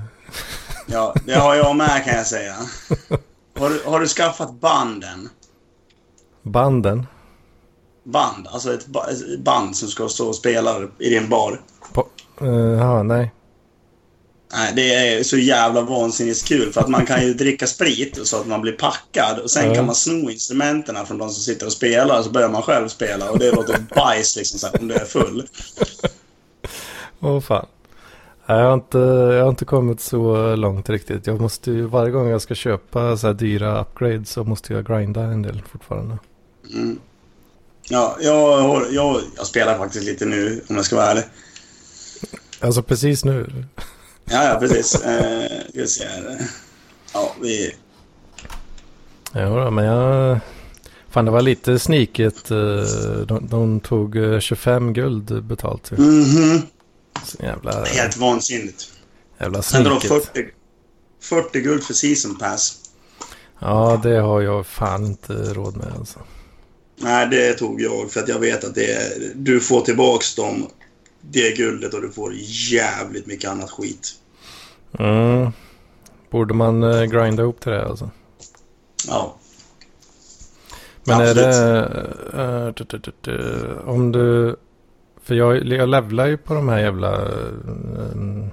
[0.85, 2.55] Ja, det har jag med kan jag säga.
[3.59, 5.29] Har du, har du skaffat banden?
[6.45, 7.07] Banden.
[8.03, 11.61] Band, alltså ett, ba- ett band som ska stå och spela i din bar.
[11.93, 12.07] På,
[12.41, 13.31] eh, ja, nej.
[14.53, 18.37] Nej, det är så jävla vansinnigt kul för att man kan ju dricka sprit så
[18.37, 21.71] att man blir packad och sen kan man sno instrumenten från de som sitter och
[21.71, 24.93] spelar så börjar man själv spela och det låter bajs liksom så här, om du
[24.93, 25.47] är full.
[27.19, 27.65] Åh fan.
[28.47, 31.27] Nej, Jag har, inte, jag har inte kommit så långt riktigt.
[31.27, 34.85] Jag måste ju, varje gång jag ska köpa så här dyra upgrades så måste jag
[34.87, 36.17] grinda en del fortfarande.
[36.73, 36.99] Mm.
[37.89, 41.23] Ja, jag, har- jag, jag spelar faktiskt lite nu, om jag ska vara ärlig.
[42.59, 43.65] Alltså precis nu.
[44.25, 44.95] Ja, ja, precis.
[44.95, 46.37] eh, vi se här.
[47.13, 47.75] Ja, vi...
[49.33, 50.39] Ja, men jag...
[51.09, 52.51] Fan, det var lite sniket.
[52.51, 52.57] eh,
[53.27, 55.91] De, de tog eh, 25 guld betalt.
[55.91, 56.61] Mhm.
[57.25, 58.93] Så Jävla, Helt vansinnigt.
[59.39, 60.07] jävla Sen sniket.
[60.07, 60.45] 40,
[61.21, 62.75] 40 guld för season pass.
[63.59, 66.19] Ja, det har jag fan inte råd med alltså.
[66.97, 70.67] Nej, det tog jag för att jag vet att det är, du får tillbaks dem,
[71.21, 72.33] det guldet och du får
[72.71, 74.11] jävligt mycket annat skit.
[74.99, 75.51] Mm.
[76.31, 78.09] Borde man eh, grinda ihop till det alltså?
[79.07, 79.35] Ja.
[81.03, 81.55] Men är Absolut.
[82.33, 82.65] det...
[82.67, 84.55] eh, tu, tu, tu, tu, om du...
[85.23, 87.15] För jag, jag levlar ju på de här jävla...
[87.15, 88.47] eh,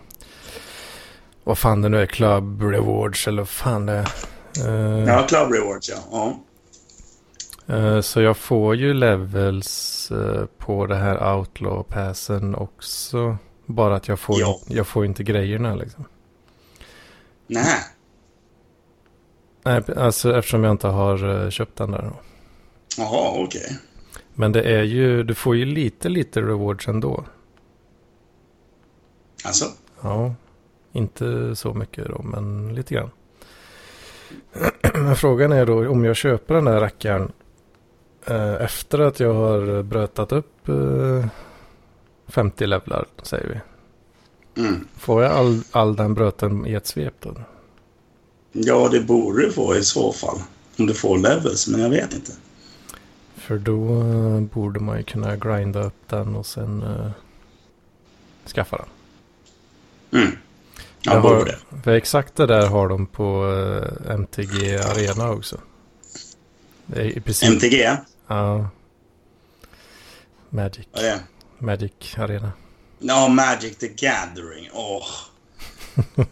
[1.44, 2.06] vad fan det nu är.
[2.06, 4.08] Club Rewards eller vad fan det är.
[4.68, 5.96] Eh, Ja, Club Rewards ja.
[6.10, 6.38] ja.
[7.72, 13.36] Eh, så jag får ju levels eh, på det här Outlaw-passen också.
[13.66, 14.60] Bara att jag får, Ja.
[14.68, 16.04] jag får inte grejerna liksom.
[17.46, 17.78] Nej.
[19.64, 22.12] Nej, alltså eftersom jag inte har eh, köpt den där.
[22.98, 23.78] Jaha, okej.
[24.34, 27.24] Men det är ju, du får ju lite, lite rewards ändå.
[29.44, 29.64] Alltså?
[30.00, 30.34] Ja,
[30.92, 33.10] inte så mycket då, men lite grann.
[34.94, 37.32] Men frågan är då om jag köper den där rackaren
[38.60, 41.26] efter att jag har brötat upp eh,
[42.28, 44.62] 50 levlar, säger vi.
[44.62, 44.86] Mm.
[44.98, 47.34] Får jag all, all den bröten i ett svep då?
[48.52, 50.38] Ja, det borde du få i så fall.
[50.78, 52.32] Om du får levels, men jag vet inte.
[53.36, 57.10] För då eh, borde man ju kunna grinda upp den och sen eh,
[58.54, 58.86] skaffa den.
[60.22, 60.36] Mm.
[61.00, 61.56] Ja, Jag borde har, det.
[61.82, 63.50] för exakt det där har de på
[64.06, 65.56] eh, MTG Arena också.
[66.86, 67.48] Det är i princip...
[67.52, 67.96] MTG?
[68.32, 68.68] Ja.
[70.50, 70.88] Magic.
[70.92, 71.20] Vad är det?
[71.58, 72.52] Magic Arena.
[72.98, 74.68] Ja, Magic the Gathering.
[74.72, 75.06] Åh.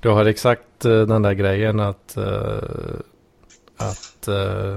[0.00, 3.00] Du har exakt eh, den där grejen att, eh,
[3.76, 4.76] att eh,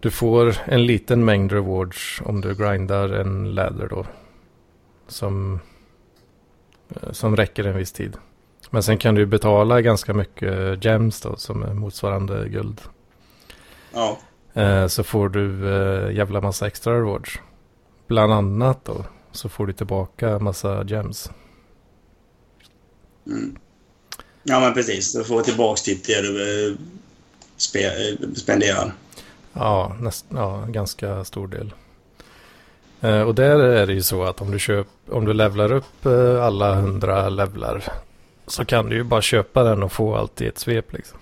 [0.00, 4.06] du får en liten mängd rewards om du grindar en ladder då.
[5.08, 5.60] Som,
[7.10, 8.16] som räcker en viss tid.
[8.70, 12.80] Men sen kan du betala ganska mycket gems då som är motsvarande guld.
[13.92, 14.18] Ja.
[14.54, 17.38] Eh, så får du eh, jävla massa extra rewards.
[18.06, 21.30] Bland annat då så får du tillbaka massa gems.
[23.26, 23.56] Mm.
[24.42, 25.12] Ja, men precis.
[25.12, 26.76] Du får tillbaka typ det du eh,
[27.56, 28.92] spe, eh, spenderar.
[29.52, 31.72] Ja, näst, ja, ganska stor del.
[33.00, 36.06] Eh, och där är det ju så att om du, köp, om du levlar upp
[36.06, 37.84] eh, alla hundra levlar
[38.46, 41.18] så kan du ju bara köpa den och få allt i ett svep liksom.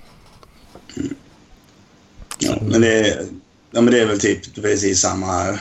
[2.40, 3.26] Ja, men det, är-
[3.70, 5.60] ja, men det är väl typ precis samma här.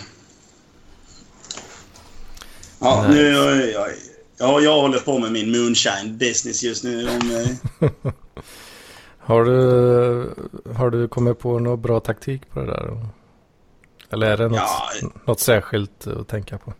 [2.80, 3.16] Ja, Nej.
[3.16, 3.30] nu...
[3.30, 3.88] Jag, jag,
[4.38, 7.10] ja, jag håller på med min moonshine business just nu.
[7.10, 7.32] Om,
[7.82, 7.90] eh,
[9.20, 10.34] Har du,
[10.76, 13.08] har du kommit på någon bra taktik på det där?
[14.12, 14.58] Eller är det något,
[15.02, 15.10] Ja.
[15.26, 16.74] något särskilt att tänka på?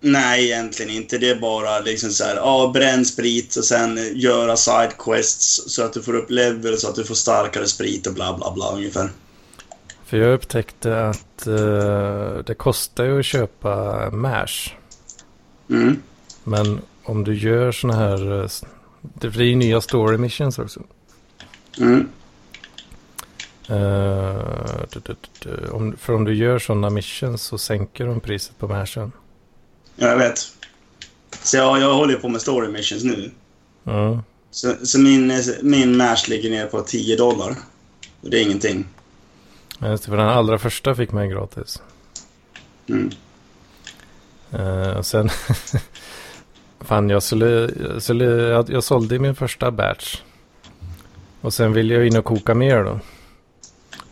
[0.00, 1.18] Nej, egentligen inte.
[1.18, 5.92] Det är bara liksom så här, ja, bränn sprit och sen göra sidequests så att
[5.92, 9.10] du får upp level så att du får starkare sprit och bla bla bla ungefär.
[10.04, 14.70] För jag upptäckte att eh, det kostar ju att köpa mash.
[15.70, 16.02] Mm.
[16.44, 18.42] Men om du gör såna här...
[18.42, 18.48] eh,
[19.00, 20.80] Det blir ju nya story missions också.
[21.78, 22.08] Mm.
[25.72, 29.12] Om, för om du gör sådana missions så sänker de priset på mashen.
[30.02, 30.38] Ja, jag vet.
[31.42, 33.30] Så jag, jag håller på med story missions nu.
[33.86, 34.18] Mm.
[34.50, 35.32] Så, så min,
[35.62, 37.50] min mash ligger ner på 10 dollar.
[38.20, 38.86] Och det är ingenting.
[39.82, 41.82] Just det, för den allra första fick man gratis.
[42.88, 43.10] Mm.
[44.52, 45.28] Eh, och sen...
[46.80, 50.16] fan, jag, skulle, jag, skulle, jag, jag sålde min första batch.
[51.40, 53.00] Och sen ville jag in och koka mer då.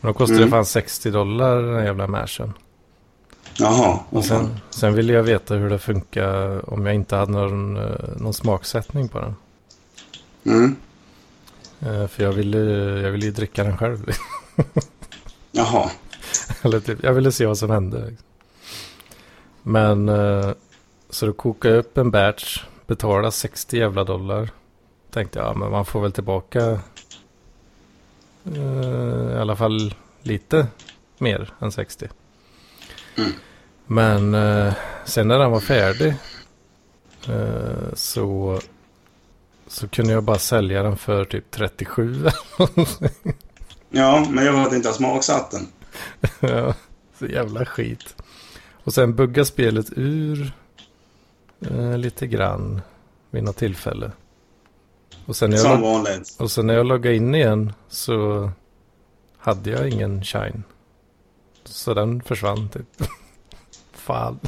[0.00, 0.50] Men då kostade Mm.
[0.50, 2.52] det fan 60 dollar den jävla mashen.
[3.58, 3.98] Jaha.
[4.10, 8.16] Och sen, sen ville jag veta hur det funkar om jag inte hade någon, eh,
[8.16, 9.36] någon smaksättning på den.
[10.44, 10.76] Mm.
[11.80, 12.58] Eh, För jag ville,
[13.00, 14.10] jag ville ju dricka den själv.
[15.52, 15.90] Jaha.
[16.62, 18.14] Eller typ, jag ville se vad som hände.
[19.62, 20.50] Men eh,
[21.10, 22.64] så då kokade jag upp en batch.
[22.86, 24.50] Betalade 60 jävla dollar.
[25.10, 26.80] Tänkte jag, ja, men man får väl tillbaka
[29.32, 30.66] i alla fall lite
[31.18, 32.08] mer än 60.
[33.16, 33.30] Mm.
[33.90, 34.74] Men eh,
[35.04, 36.14] sen när den var färdig
[37.28, 38.60] eh, så,
[39.66, 42.26] så kunde jag bara sälja den för typ 37.
[43.90, 45.66] Ja, men jag har inte ha smaksatt den.
[46.50, 46.74] Ja,
[47.18, 48.16] Så jävla skit.
[48.72, 50.52] Och sen bugga spelet ur
[51.60, 52.80] eh, lite grann
[53.30, 54.12] vid något tillfälle.
[55.26, 55.82] Och sen, när jag log-
[56.38, 58.50] och sen när jag loggade in igen så
[59.38, 60.62] hade jag ingen shine.
[61.64, 63.02] Så den försvann typ.
[64.08, 64.38] Fan.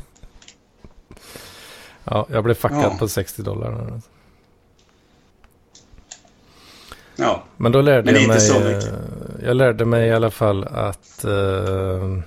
[2.05, 2.97] Ja, jag blev fuckad Ja.
[2.99, 4.01] på 60 dollar.
[7.17, 7.45] Ja.
[7.57, 8.75] Men då lärde Men jag inte mig.
[8.75, 8.83] eh,
[9.47, 12.19] Jag lärde mig i alla fall att uh,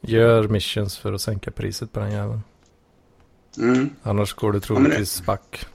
[0.00, 2.42] gör missions för att sänka priset på den jäveln.
[3.58, 3.90] Mm.
[4.02, 5.66] Annars går det troligtvis back.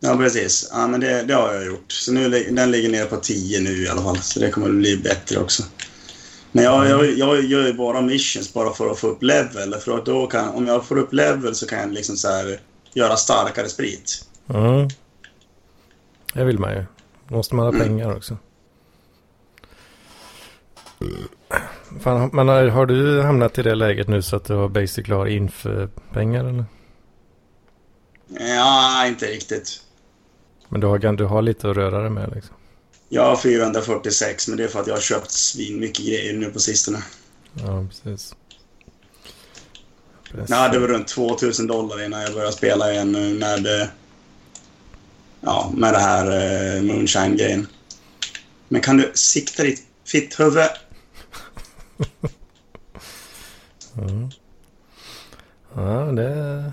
[0.00, 0.70] Ja, precis.
[0.72, 1.92] Ja, men det, det har jag gjort.
[1.92, 4.18] Så nu, den ligger nere på 10 nu i alla fall.
[4.18, 5.62] Så det kommer att bli bättre också.
[6.52, 9.74] Men jag, jag, jag gör ju bara missions bara för att få upp level.
[9.74, 12.60] För att då kan, om jag får upp level så kan jag liksom så här
[12.92, 14.24] göra starkare sprit.
[14.48, 14.88] Mm.
[16.34, 16.84] Det vill man ju.
[17.28, 17.86] Då måste man ha Mm.
[17.86, 18.36] pengar också.
[22.00, 25.14] Fan, men har, har du hamnat i det läget nu så att du har basically
[25.14, 26.64] har inför-pengar eller?
[28.28, 29.82] Ja, inte riktigt.
[30.68, 32.56] Men du har, du har lite att röra dig med liksom.
[33.08, 36.50] Jag har 446, men det är för att jag har köpt svin mycket grejer nu
[36.50, 37.02] på sistone.
[37.52, 38.34] Ja, precis.
[40.30, 40.50] precis.
[40.50, 43.90] Jag hade väl runt 2000 dollar innan jag började spela igen nu när det...
[45.40, 46.26] Ja, med det här
[46.76, 47.66] uh, Moonshine-grejen.
[48.68, 50.68] Men kan du sikta ditt fitthuvud?
[53.98, 54.30] Mm.
[55.74, 56.72] Ja, det,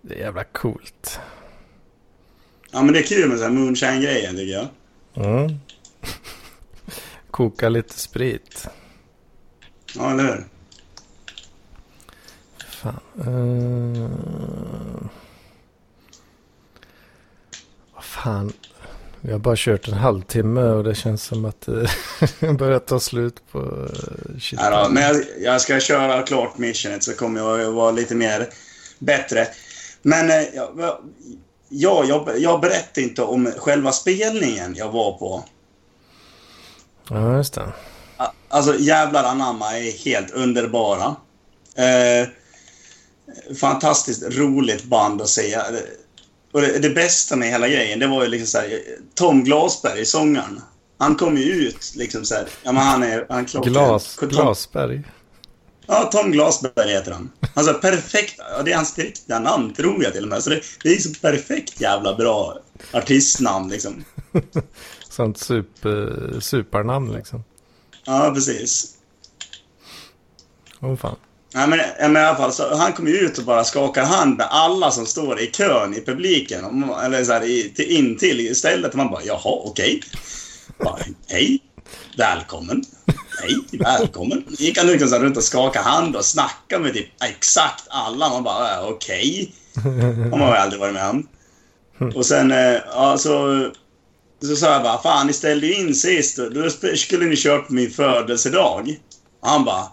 [0.00, 1.20] det är jävla coolt.
[2.70, 4.68] Ja, men det är kul med så här Moonshine-grejen tycker jag.
[5.14, 5.58] Mm.
[7.30, 8.66] Koka lite sprit.
[9.94, 10.44] Ja, eller hur?
[12.68, 13.00] Fan.
[13.26, 14.08] Uh...
[17.94, 18.52] Vad fan.
[19.20, 23.42] Vi har bara kört en halvtimme och det känns som att det börjar ta slut
[23.52, 24.58] på uh, shit.
[24.62, 28.14] Ja, då, men jag, jag ska köra klart missionet så kommer jag att vara lite
[28.14, 28.48] mer
[28.98, 29.46] bättre.
[30.02, 30.96] Men eh, jag,
[31.72, 35.44] jag, jag, jag berättade inte om själva spelningen jag var på.
[37.08, 37.72] Ja, just det.
[38.48, 41.16] Alltså jävlar anamma är helt underbara.
[41.76, 42.28] Eh,
[43.60, 45.58] fantastiskt roligt band att se.
[46.52, 48.80] Och det, det bästa med hela grejen, det var ju liksom så här,
[49.14, 50.60] Tom Glasberg, sångaren.
[50.98, 53.72] Han kom ju ut liksom så här, ja men han är, han är klockren.
[53.72, 55.02] Glas, Glasberg.
[55.86, 57.30] Ja, Tom Glasberg heter han.
[57.54, 60.42] Alltså perfekt, det är hans riktiga namn tror jag till och med.
[60.42, 62.58] Så det, det är så perfekt jävla bra
[62.92, 64.04] artistnamn liksom.
[65.08, 67.44] Sånt super, supernamn liksom.
[68.04, 68.94] Ja, precis.
[70.80, 71.16] Åh fan.
[71.54, 71.78] Nej, men,
[72.12, 74.90] men i alla fall, så han kom ju ut och bara skakar hand med alla
[74.90, 76.92] som står i kön i publiken.
[77.04, 78.90] Eller så här, i, till, in till stället.
[78.90, 80.02] Och man bara, jaha, okej.
[80.78, 81.60] Bara, Hej,
[82.16, 82.84] välkommen.
[83.40, 84.44] Hej, välkommen.
[84.48, 88.28] gick han liksom så här runt och skakade hand och snackade med typ exakt alla.
[88.28, 89.54] Man bara, äh, okej.
[90.30, 91.28] har man väl aldrig varit med om.
[92.14, 93.70] Och sen, eh, ja, så,
[94.42, 96.36] så sa jag bara, fan ni ställde ju in sist.
[96.36, 99.00] Då skulle ni köra på min födelsedag.
[99.40, 99.86] Och han bara,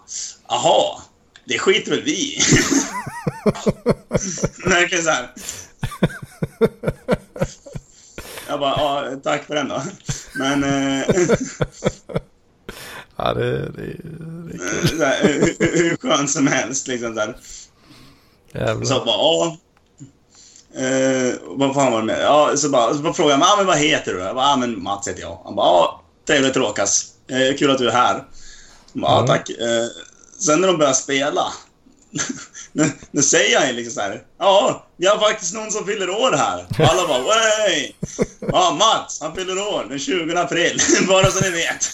[0.46, 1.02] aha,
[1.44, 2.40] det skiter väl vi i.
[4.70, 5.30] Verkligen så här.
[8.48, 9.82] Jag bara, ja, tack för den då.
[10.34, 10.64] Men...
[10.64, 11.04] Eh,
[13.30, 13.96] Ja, det, det,
[14.48, 15.00] det är kul.
[15.02, 17.36] här, hur, hur skönt som helst liksom där.
[18.54, 18.84] Jävlar.
[18.84, 19.56] Så bara, ja.
[20.76, 22.22] Eh, vad fan var det med?
[22.22, 24.20] Ja, så bara, så bara frågade jag, ah, men vad heter du?
[24.20, 25.40] Jag bara, ah, men Mats heter jag.
[25.44, 27.06] Han bara, ja, trevligt Råkas.
[27.28, 28.24] Eh, kul att du är här.
[28.92, 29.26] Jag bara, ja, Mm.
[29.26, 29.50] tack.
[29.50, 29.86] Eh,
[30.38, 31.46] sen när de började spela,
[32.72, 36.10] nu, nu säger han ju liksom så här, ja, vi har faktiskt någon som fyller
[36.10, 36.66] år här.
[36.78, 37.92] Och alla bara, wey!
[38.40, 41.86] Ja, Mats, han fyller år den 20 april, bara så ni vet.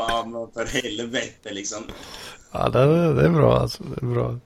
[0.00, 1.82] Jag bara, ja, men för helvete liksom.
[2.52, 3.82] Ja, det, det är bra alltså.
[3.82, 4.38] Det är bra.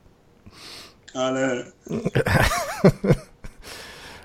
[1.12, 1.66] Ja, det är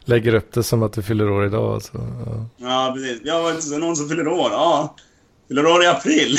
[0.06, 1.74] Lägger upp det som att du fyller år idag.
[1.74, 1.92] Alltså.
[2.26, 2.46] Ja.
[2.58, 3.22] Ja, precis.
[3.24, 4.50] Ja, var det så någon som fyller år?
[4.52, 4.96] Ja.
[5.48, 6.38] Fyller år i april.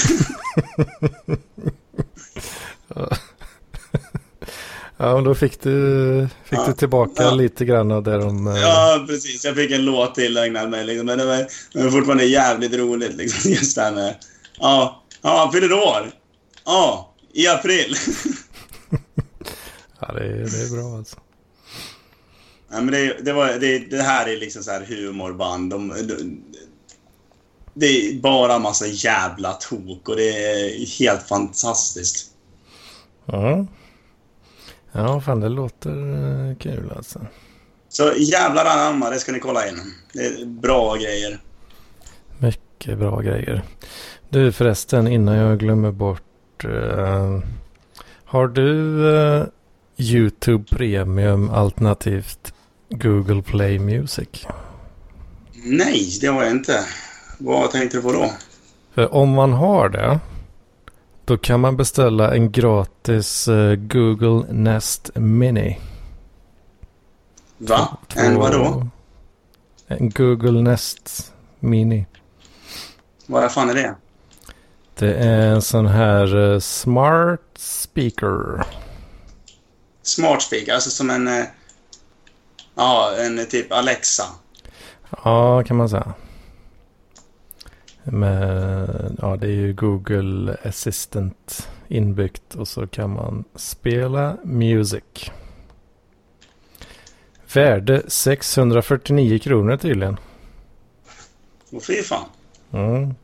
[4.97, 6.64] ja, men då fick du, fick Ja.
[6.66, 7.30] du tillbaka Ja.
[7.34, 8.47] lite grann av det de...
[8.47, 9.45] eh, Ja, precis.
[9.45, 10.84] Jag fick en låt tillägnad mig.
[10.84, 11.07] Liksom.
[11.07, 13.16] Men det var, det var fortfarande jävligt roligt.
[13.16, 13.51] Liksom.
[13.51, 14.14] Just det här med...
[14.61, 16.11] Ja, ja han fyller år.
[16.64, 17.94] Ja, i april.
[20.02, 21.16] Ja, det, är- det är bra alltså.
[22.70, 25.70] ja, men det, det, var, det, det här är liksom så här humorband.
[25.70, 26.42] De, de,
[27.74, 32.30] det är bara massa jävla tok och det är helt fantastiskt.
[33.26, 33.66] Ja.
[34.92, 35.90] Ja, fan det låter
[36.50, 37.26] eh, kul alltså.
[37.88, 39.94] Så jävlar anamma, det ska ni kolla in.
[40.12, 41.40] Det är bra grejer.
[42.38, 43.62] Mycket bra grejer.
[44.33, 46.64] Du förresten, innan jag glömmer bort.
[46.64, 47.39] eh,
[48.24, 49.45] har du eh,
[49.97, 52.55] YouTube Premium alternativt
[52.89, 54.28] Google Play Music?
[55.64, 56.85] Nej, det har jag inte.
[57.39, 58.33] Vad tänkte du på då?
[58.95, 60.20] För om man har det.
[61.24, 65.78] Då kan man beställa en gratis eh, Google Nest Mini.
[67.59, 67.97] Va?
[68.16, 68.87] En vadå?
[69.87, 72.07] En Google Nest Mini.
[73.26, 73.95] Vad fan är det?
[75.01, 78.64] Det är en sån här eh, smart speaker.
[80.03, 81.28] Smart speaker, alltså som en...
[81.28, 81.44] eh,
[82.74, 84.24] Ja, en typ Alexa.
[85.24, 86.14] Ja, kan man säga.
[88.05, 95.30] Med, ja, det är ju Google Assistant inbyggt och så kan man spela music.
[97.55, 100.16] Värde 649 kronor tydligen.
[101.72, 102.24] Och fy fan.
[102.72, 103.14] Mm.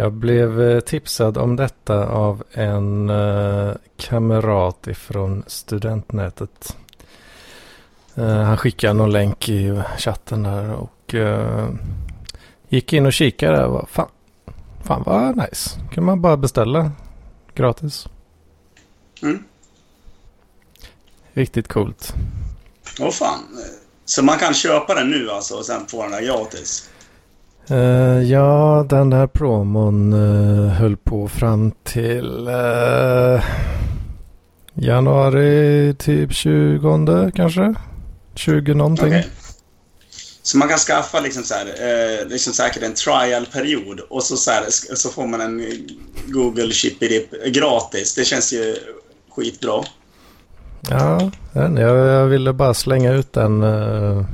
[0.00, 6.76] Jag blev eh, tipsad om detta av en eh, kamrat ifrån studentnätet.
[8.14, 11.68] Eh, han skickade någon länk i chatten där och eh,
[12.68, 13.66] gick in och kikade.
[13.66, 14.08] Vad Fan,
[14.84, 15.80] fan vad nice.
[15.92, 16.92] kan man bara beställa
[17.54, 18.06] gratis.
[19.22, 19.44] Mm.
[21.32, 22.14] Riktigt coolt.
[23.00, 23.40] Åh fan.
[24.04, 26.90] Så man kan köpa den nu alltså och sen få den där gratis?
[27.70, 33.44] Eh, ja, den där promon uh, höll på fram till eh,
[34.74, 37.74] januari typ 20 kanske.
[38.34, 39.06] 20 någonting.
[39.06, 39.28] Okej.
[40.42, 44.50] Så man kan skaffa liksom så här, eh, liksom säkert en trial-period och så, så,
[44.50, 44.64] här,
[44.94, 45.62] så får man en
[46.26, 48.14] Google Chippy gratis.
[48.14, 48.76] Det känns ju
[49.36, 49.84] skitbra.
[50.90, 54.24] Ja, jag, jag ville bara slänga ut den eh,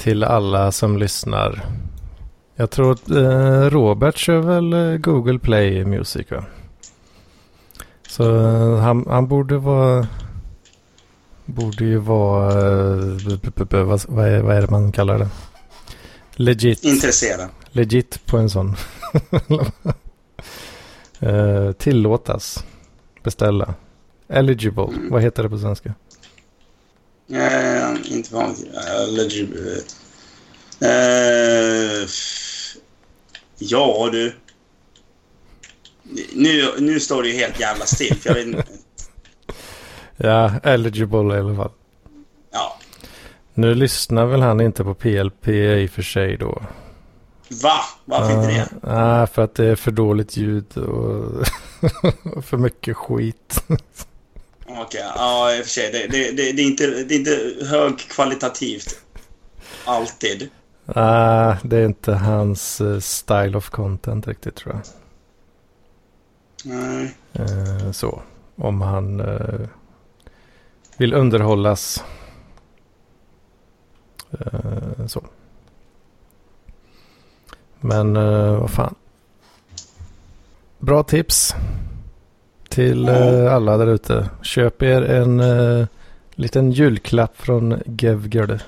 [0.00, 1.64] till alla som lyssnar.
[2.54, 6.44] Jag tror att eh, Robert kör väl eh, Google Play Music va?
[8.08, 10.06] Så eh, han, han borde vara...
[11.44, 12.52] Borde ju vara...
[12.52, 15.28] eh, vad, vad, är, vad är det man kallar det?
[16.34, 16.84] Legit.
[16.84, 17.48] Intresserad.
[17.70, 18.76] Legit på en sån.
[21.20, 22.64] eh, tillåtas.
[23.22, 23.74] Beställa.
[24.28, 24.88] Eligible.
[25.10, 25.94] Vad heter det på svenska?
[27.32, 28.68] Eh, inte vanligt.
[29.08, 29.50] Legit.
[30.80, 32.08] Eh,
[33.58, 34.32] ja, du.
[36.32, 38.16] Nu, nu står det ju helt jävla still.
[38.16, 38.64] För jag vet inte.
[40.22, 41.70] Ja, eligible i alla fall.
[42.52, 42.78] Ja.
[43.54, 46.62] Nu lyssnar väl han inte på PLP i och för sig då.
[47.62, 47.80] Va?
[48.04, 48.68] Varför inte det?
[48.82, 51.46] Nej, för att det är för dåligt ljud och
[52.44, 53.64] för mycket skit.
[54.78, 55.92] Okej, ja i och för sig.
[55.92, 59.00] Det, det, det, det, är inte, det är inte högkvalitativt.
[59.84, 60.50] Alltid.
[60.84, 64.82] Nej, det är inte hans eh, style of content riktigt tror jag.
[66.64, 67.14] Nej.
[67.32, 68.22] Eh, så,
[68.56, 69.68] om han eh,
[70.96, 72.04] vill underhållas.
[75.06, 75.24] Så.
[77.80, 78.14] Men
[78.60, 78.94] vad fan.
[80.78, 81.54] Bra tips
[82.70, 84.30] till eh, alla där ute.
[84.42, 85.86] Köp er en eh,
[86.34, 88.60] liten julklapp från Gevgerd.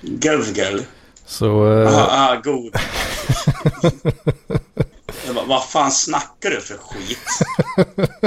[0.00, 0.82] Gurgel.
[1.26, 2.72] Så eh, Aha, aha, god.
[5.46, 7.18] Vad fan snackar du för skit?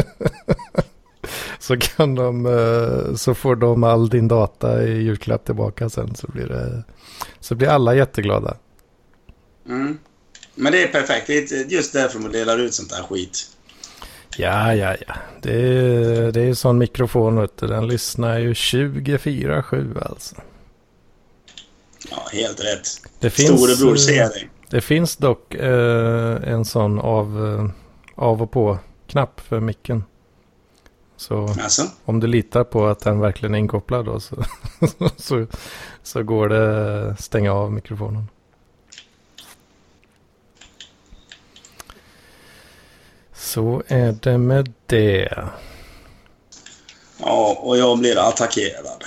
[1.59, 6.27] Så kan de, eh, så får de all din data i julklapp tillbaka sen så
[6.27, 6.83] blir det,
[7.39, 8.57] så blir alla jätteglada.
[9.67, 9.97] Mm.
[10.55, 11.27] Men det är perfekt.
[11.27, 13.47] Det är just därför man delar ut sånt där skit.
[14.37, 15.13] Ja, ja, ja.
[15.41, 17.67] Det är, det är ju sån mikrofon vet du.
[17.67, 20.35] Den lyssnar ju 24-7 alltså.
[22.11, 22.87] Ja, helt rätt.
[23.19, 24.49] Det Storebror eh, ser dig.
[24.69, 27.69] Det finns dock eh, en sån av, eh,
[28.23, 28.77] av och på
[29.07, 30.03] knapp för micken.
[31.17, 31.83] Så Alltså?
[32.05, 34.35] om du litar på att den verkligen är inkopplad då så,
[35.17, 35.45] så,
[36.03, 38.27] så går det stänga av mikrofonen.
[43.39, 45.47] Så är det med det.
[47.17, 49.03] Ja, och jag blir attackerad.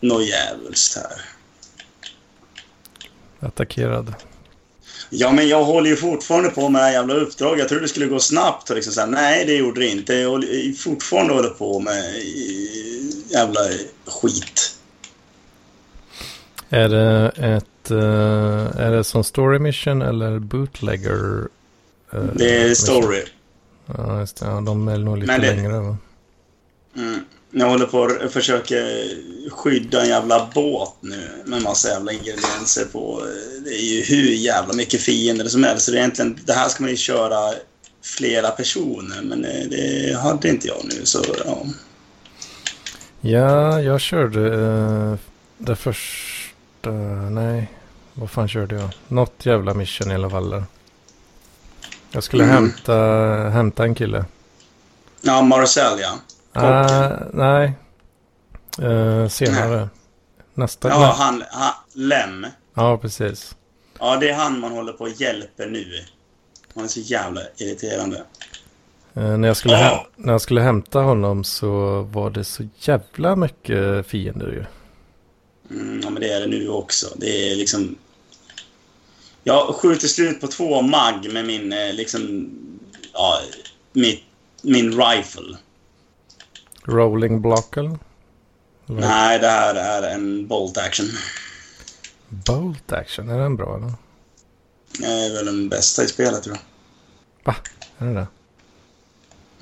[0.00, 1.20] Nå jävulst här.
[3.48, 4.14] Attackerad.
[5.10, 7.58] Ja, men jag håller ju fortfarande på med det här jävla uppdraget.
[7.58, 8.70] Jag trodde det skulle gå snabbt.
[8.70, 10.14] Och liksom så här, nej, det gjorde det inte.
[10.14, 12.04] Jag håller fortfarande håller på med
[13.28, 13.60] jävla
[14.06, 14.76] skit.
[16.68, 21.48] Är det ett, eh, är det som story mission eller bootlegger?
[22.14, 23.22] Eh, Det är story.
[23.86, 24.46] Ja, just det.
[24.46, 25.96] Ja, de är nog lite Men det- längre va?
[26.96, 27.20] Mm.
[27.50, 28.74] Jag håller på att försöka
[29.50, 33.22] skydda en jävla båt nu med massa jävla ingredienser på.
[33.64, 35.84] Det är ju hur jävla mycket fiender som helst.
[35.84, 37.54] Så det, är egentligen, det här ska man ju köra
[38.18, 41.04] flera personer, men det, det hade inte jag nu.
[41.04, 41.66] Så ja.
[43.20, 45.14] Ja, jag körde uh,
[45.58, 46.90] det första...
[47.30, 47.70] Nej,
[48.14, 48.90] vad fan körde jag?
[49.08, 50.50] Något jävla mission i alla fall.
[50.50, 50.64] Där.
[52.14, 52.54] Jag skulle Mm.
[52.54, 52.94] hämta,
[53.50, 54.24] hämta en kille.
[55.20, 56.18] Ja, Marcel ja.
[56.62, 57.72] Ah, nej,
[58.82, 59.88] Eh, senare.
[60.54, 60.88] Nästa.
[60.88, 62.46] Ja, han, han, Lem.
[62.74, 63.56] ja, precis.
[63.98, 65.86] Ja, det är han man håller på och hjälper nu.
[66.74, 68.22] Han är så jävla irriterande.
[69.14, 73.36] Eh, när, jag skulle häm- när jag skulle hämta honom så var det så jävla
[73.36, 74.64] mycket fiender ju.
[75.76, 77.06] Mm, ja, men det är det nu också.
[77.16, 77.96] Det är liksom...
[79.44, 82.50] Jag skjuter slut på två mag med min, eh, liksom...
[83.12, 83.40] Ja,
[83.92, 84.22] mitt,
[84.62, 85.56] min rifle.
[86.84, 87.98] Rolling block eller?
[88.86, 91.06] Nej, det här är en bolt action.
[92.28, 93.92] Bolt action, är den bra eller?
[94.98, 96.62] Det är väl den bästa i spelet, tror jag.
[97.44, 97.56] Va?
[97.98, 98.26] Är det det?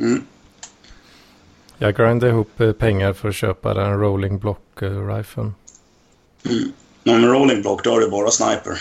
[0.04, 0.22] Mm.
[1.78, 5.54] Jag grindade ihop eh, pengar för att köpa den rolling block uh, riflen.
[6.44, 6.72] Mm.
[7.02, 8.78] Ja, med rolling block, då har du bara sniper.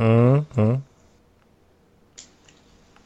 [0.00, 0.82] Mm, mm.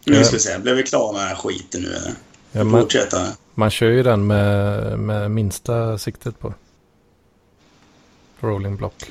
[0.04, 2.14] Nu ska vi se, blev vi klara med den här skiten nu eller?
[2.52, 3.26] Ja, man, Fortsätta.
[3.54, 6.54] man kör ju den med, med minsta siktet på.
[8.40, 9.04] Rolling block.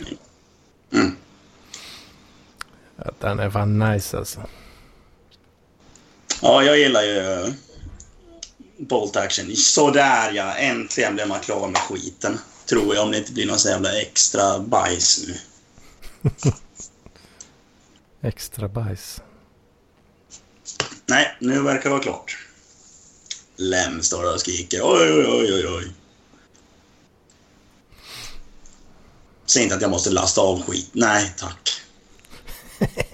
[0.94, 1.16] Mm.
[2.96, 4.42] Ja, den är fan nice alltså.
[6.42, 7.54] Ja, jag gillar ju
[8.78, 9.56] Bolt Action.
[9.56, 12.40] Sådär ja, äntligen blev man klar med skiten.
[12.66, 15.36] Tror jag, om det inte blir någon så jävla extra bajs nu.
[18.22, 19.22] Extra bajs.
[21.06, 22.38] Nej, nu verkar det vara klart.
[23.56, 24.80] Lem står och skriker.
[24.84, 25.92] Oj, oj, oj, oj, oj.
[29.46, 30.90] Säg inte att jag måste lasta av skit.
[30.94, 31.70] Nej, tack.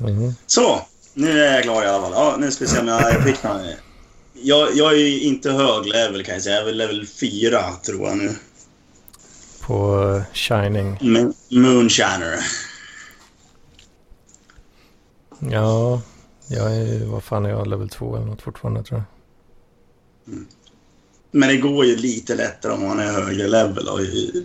[0.00, 0.34] Mm.
[0.46, 2.12] Så, nu är jag klar i alla fall.
[2.12, 3.66] Ja, nu ska vi se om jag någon.
[4.32, 6.54] Jag, jag är inte hög level kan jag säga.
[6.54, 8.36] Jag är väl level 4 tror jag nu.
[9.66, 10.98] På eh, Shining.
[11.00, 12.38] M- Moonshiner.
[15.50, 16.02] Ja,
[16.46, 19.02] jag är, vad fan är jag, level 2 eller något fortfarande tror
[20.26, 20.38] jag.
[21.30, 24.00] Men det går ju lite lättare om man är högre level och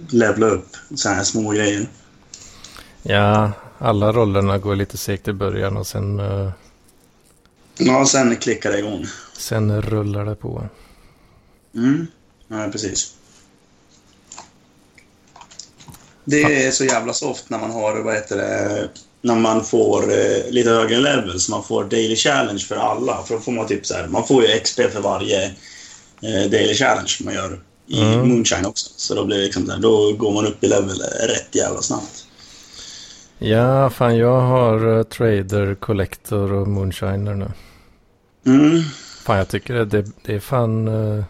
[0.10, 1.88] levla upp så här små grejer.
[3.02, 6.52] Ja, alla rollerna går lite segt i början och sen, eh,
[7.78, 9.06] Ja, sen klickar det igång.
[9.38, 10.64] sen rullar det på.
[11.76, 12.08] Mm,
[12.48, 13.17] ja, precis.
[16.30, 18.90] Det är så jävla soft när man har, vad heter det,
[19.22, 23.24] när man får eh, lite högre level så man får daily challenge för alla.
[23.24, 25.46] För då får man typ så här, man får ju XP för varje
[26.22, 28.30] eh, daily challenge man gör i Mm.
[28.30, 28.90] Moonshine också.
[28.96, 32.26] Så då blir det liksom där, då går man upp i level rätt jävla snabbt.
[33.40, 37.52] Ja, fan jag har eh, Trader, Collector och Moonshiner nu.
[38.46, 38.82] Mm.
[39.26, 40.88] Fan jag tycker det, det, det är fan...
[40.88, 41.24] eh,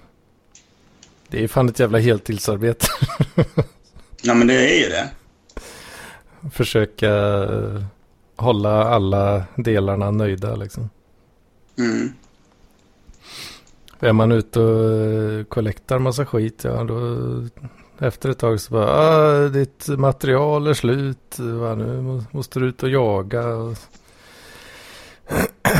[1.29, 2.87] Det är fan ett jävla heltidsarbete.
[4.21, 5.09] Ja, men det är ju det.
[6.51, 7.09] Försöka
[7.43, 7.81] eh,
[8.35, 10.89] hålla alla delarna nöjda liksom.
[11.79, 12.13] Mm.
[13.99, 17.17] Är man ute och eh, kollektar massa skit, ja då
[17.99, 22.65] efter ett tag så bara, ah, ditt material är slut, va, nu må- måste du
[22.67, 23.47] ut och jaga.
[23.47, 23.77] Och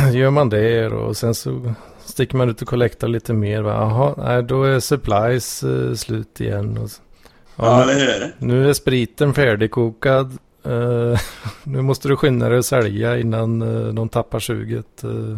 [0.13, 1.73] gör man det och sen så
[2.05, 3.61] sticker man ut och kollektar lite mer.
[3.61, 6.77] va, Jaha, nej, då är supplies eh, slut igen.
[6.77, 7.01] Och, så-
[7.57, 8.35] Ja, eller hur?
[8.37, 10.37] nu är spriten färdigkokad.
[10.63, 11.19] Eh,
[11.63, 15.37] nu måste du skynda dig och sälja innan eh, de tappar suget eh,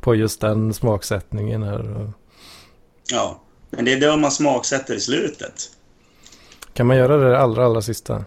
[0.00, 2.12] på just den smaksättningen här.
[3.10, 3.40] Ja.
[3.70, 5.70] Men det är då man smaksätter i slutet.
[6.72, 8.24] Kan man göra det allra, allra sista?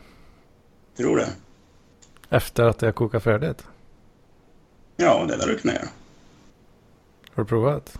[0.98, 1.26] Tror du?
[2.30, 3.64] Efter att det har kokat färdigt?
[4.98, 5.88] Ja, det lär du kunna göra.
[7.34, 8.00] Har du provat?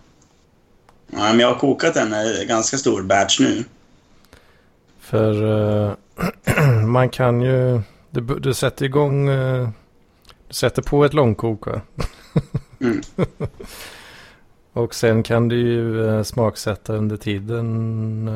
[1.06, 2.14] Ja, men jag har kokat en
[2.48, 3.64] ganska stor batch nu.
[5.04, 5.32] För
[5.86, 5.94] eh,
[6.86, 7.80] man kan ju...
[8.10, 9.28] Du, du sätter igång...
[9.28, 9.68] eh,
[10.48, 11.80] du sätter på ett långkok va?
[12.80, 13.00] Mm.
[14.72, 18.28] Och sen kan du ju eh, smaksätta under tiden...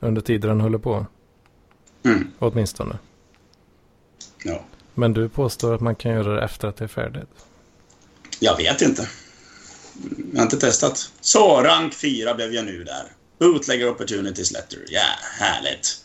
[0.00, 1.06] under tiden den håller på.
[2.04, 2.30] Mm.
[2.38, 2.98] Åtminstone.
[4.44, 4.60] Ja.
[4.94, 7.46] Men du påstår att man kan göra det efter att det är färdigt.
[8.40, 9.08] Jag vet inte.
[10.32, 11.12] Jag har inte testat.
[11.20, 13.15] Så, rank 4 blev jag nu där.
[13.38, 14.78] Bootlegger opportunities letter.
[14.88, 15.02] Ja,
[15.38, 16.04] härligt.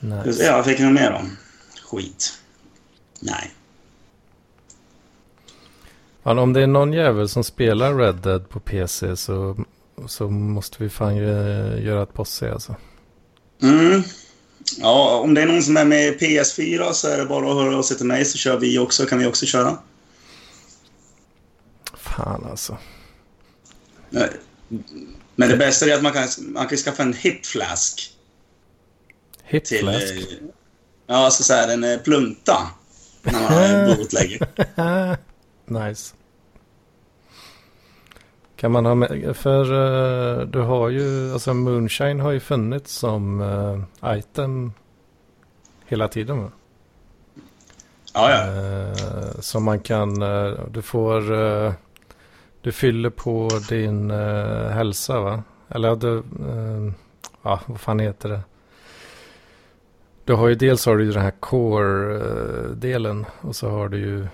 [0.00, 0.44] Nice.
[0.44, 1.36] Ja, jag fick något mer om.
[1.84, 2.38] Skit.
[3.20, 3.54] Nej.
[6.22, 9.64] Ja, om det är någon jävel som spelar Red Dead på PC så,
[10.06, 11.24] så måste vi fan ju
[11.84, 12.76] göra ett posse alltså.
[13.62, 14.02] Mm.
[14.78, 17.56] Ja, om det är någon som är med i PS4 så är det bara att
[17.56, 19.06] höra av sig till mig så kör vi också.
[19.06, 19.78] Kan vi också köra.
[21.94, 22.78] Fan alltså.
[24.10, 24.30] Nej.
[25.36, 28.10] Men det bästa är att man kan, man kan skaffa en hitflask.
[29.44, 30.08] Hitflask?
[30.08, 30.48] Till, eh,
[31.06, 32.58] ja, alltså så här en eh, plunta.
[33.22, 34.48] När man bootlägger.
[35.64, 36.14] nice.
[38.56, 43.42] Kan man ha med, för uh, du har ju, alltså Moonshine har ju funnits som
[44.04, 44.72] item
[45.86, 46.50] hela tiden va?
[48.14, 48.94] Ja, ja.
[49.40, 50.14] Så man kan,
[50.70, 51.20] du får,
[52.64, 54.10] du fyller på din
[54.70, 55.42] hälsa va?
[55.68, 56.22] Eller du,
[57.42, 58.40] ja vad fan heter det?
[60.24, 64.26] Du har ju dels har du den här core-delen och så har du ju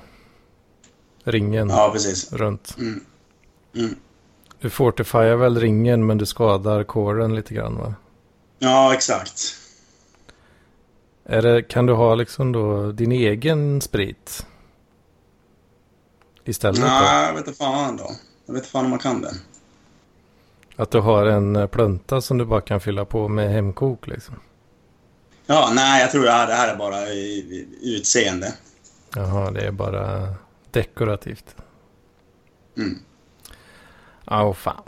[1.24, 1.94] ringen ja,
[2.32, 2.76] runt.
[2.78, 3.00] Mm.
[3.74, 3.94] Mm.
[4.60, 7.94] Du fortifierar väl ringen men du skadar coren lite grann va?
[8.58, 9.56] Ja, exakt.
[11.24, 14.46] Är det, kan du ha liksom då din egen sprit?
[16.50, 18.10] Istället Nej, jag vet inte fan då.
[18.46, 19.34] Jag vet inte fan om man kan det.
[20.76, 24.34] Att du har en eh, plunta som du bara kan fylla på med hemkok liksom?
[25.46, 27.08] Ja, nej, jag tror det här, det här är bara
[27.82, 28.54] utseende.
[29.14, 30.34] Jaha, det är bara
[30.70, 31.56] dekorativt.
[32.76, 32.98] Mm.
[34.24, 34.82] Ja, oh, fan.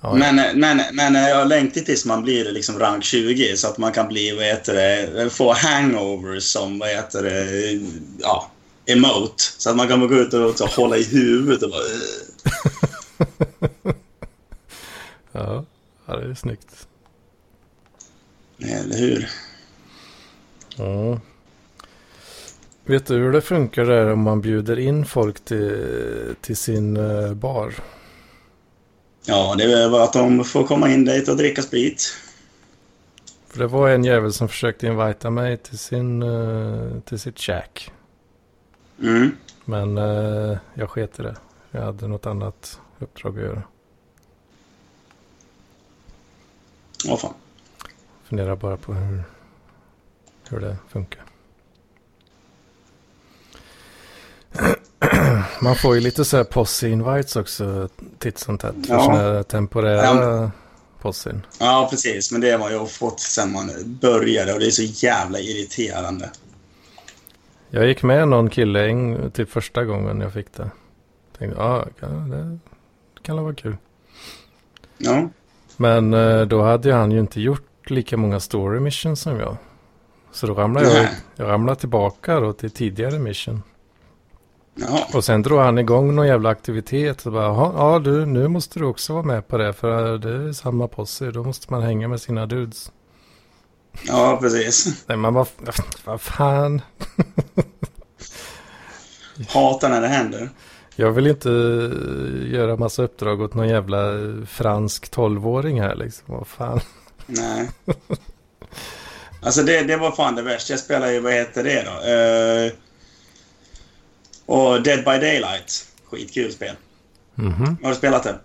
[0.00, 3.92] Ja, men, men, men jag längtar tills man blir liksom rank 20 så att man
[3.92, 7.72] kan bli, vad heter det, få hangovers som, vad heter det,
[8.18, 8.50] ja,
[8.86, 9.42] emote.
[9.58, 11.82] Så att man kan gå ut och, och hålla i huvudet och bara...
[15.32, 15.64] ja,
[16.06, 16.86] ja, det är snyggt.
[18.58, 19.28] Eller hur?
[20.76, 21.20] Ja.
[22.84, 27.34] Vet du hur det funkar där om man bjuder in folk till, till sin uh,
[27.34, 27.74] bar?
[29.26, 32.16] Ja, det är bara att de får komma in dit och dricka sprit.
[33.48, 37.92] För det var en jävel som försökte invita mig till, sin, uh, till sitt käk.
[39.00, 39.36] Mm.
[39.64, 41.36] Men uh, jag sket i det.
[41.70, 43.62] Jag hade något annat uppdrag att göra.
[47.08, 47.34] Åh fan.
[48.24, 49.22] Funderar bara på hur,
[50.48, 51.22] hur det funkar.
[55.60, 57.88] Man får ju lite så här posse-invites också
[58.18, 58.86] titt som tätt.
[58.86, 59.04] För ja.
[59.04, 60.50] sådana temporära ja.
[61.00, 61.42] possin.
[61.58, 62.32] Ja, precis.
[62.32, 63.70] Men det har ju fått sen man
[64.00, 66.30] började och det är så jävla irriterande.
[67.76, 70.70] Jag gick med någon kille en, typ första gången jag fick det.
[71.38, 73.76] Tänkte, ja, det kan vara kul.
[74.98, 75.28] Ja.
[75.76, 79.56] Men eh, då hade han ju inte gjort lika många story missions som jag.
[80.32, 83.62] Så då ramlade jag, jag ramlade tillbaka då till tidigare mission.
[84.74, 85.00] Jaha.
[85.14, 87.26] Och sen drog han igång någon jävla aktivitet.
[87.26, 89.72] Och bara, ja du, nu måste du också vara med på det.
[89.72, 91.30] För det är samma posse.
[91.30, 92.92] Då måste man hänga med sina dudes.
[94.04, 95.04] Ja, precis.
[95.06, 95.48] Nej, men vad,
[96.04, 96.80] vad fan.
[99.48, 100.50] Hatar när det händer.
[100.96, 101.48] Jag vill inte
[102.46, 104.12] göra massa uppdrag åt någon jävla
[104.46, 106.24] fransk tolvåring här liksom.
[106.26, 106.80] Vad fan.
[107.26, 107.70] Nej.
[109.40, 110.72] Alltså det, det var fan det värsta.
[110.72, 111.90] Jag spelade ju, vad heter det då?
[111.90, 112.72] Uh,
[114.46, 115.86] och Dead by Daylight.
[116.10, 116.76] Skitkul spel.
[117.38, 117.82] Mm -hmm.
[117.82, 118.38] Har du spelat det?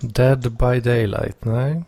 [0.00, 1.44] Dead by Daylight?
[1.44, 1.82] Nej.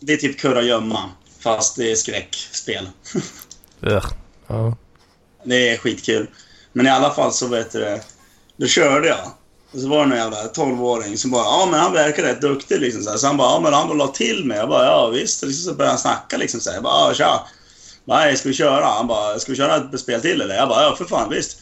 [0.00, 1.10] Det är typ kurragömma.
[1.46, 2.88] Fast det är skräckspel.
[3.80, 4.76] ja.
[5.44, 6.30] Det är skitkul.
[6.72, 8.00] Men i alla fall så vet du det.
[8.56, 9.30] Då körde jag.
[9.72, 12.80] Och så var det någon jävla 12-åring som bara, ja men han verkar rätt duktig
[12.80, 13.16] liksom så, här.
[13.16, 14.56] så han bara, ja men han la till mig.
[14.56, 15.42] Jag bara, ja visst.
[15.42, 16.76] Och så började han snacka liksom så här.
[16.76, 17.46] Jag bara, ja tja.
[18.04, 18.86] Nej, ska vi köra?
[18.86, 20.54] Han bara, ska vi köra ett spel till eller?
[20.54, 21.58] Jag bara, ja för fan visst.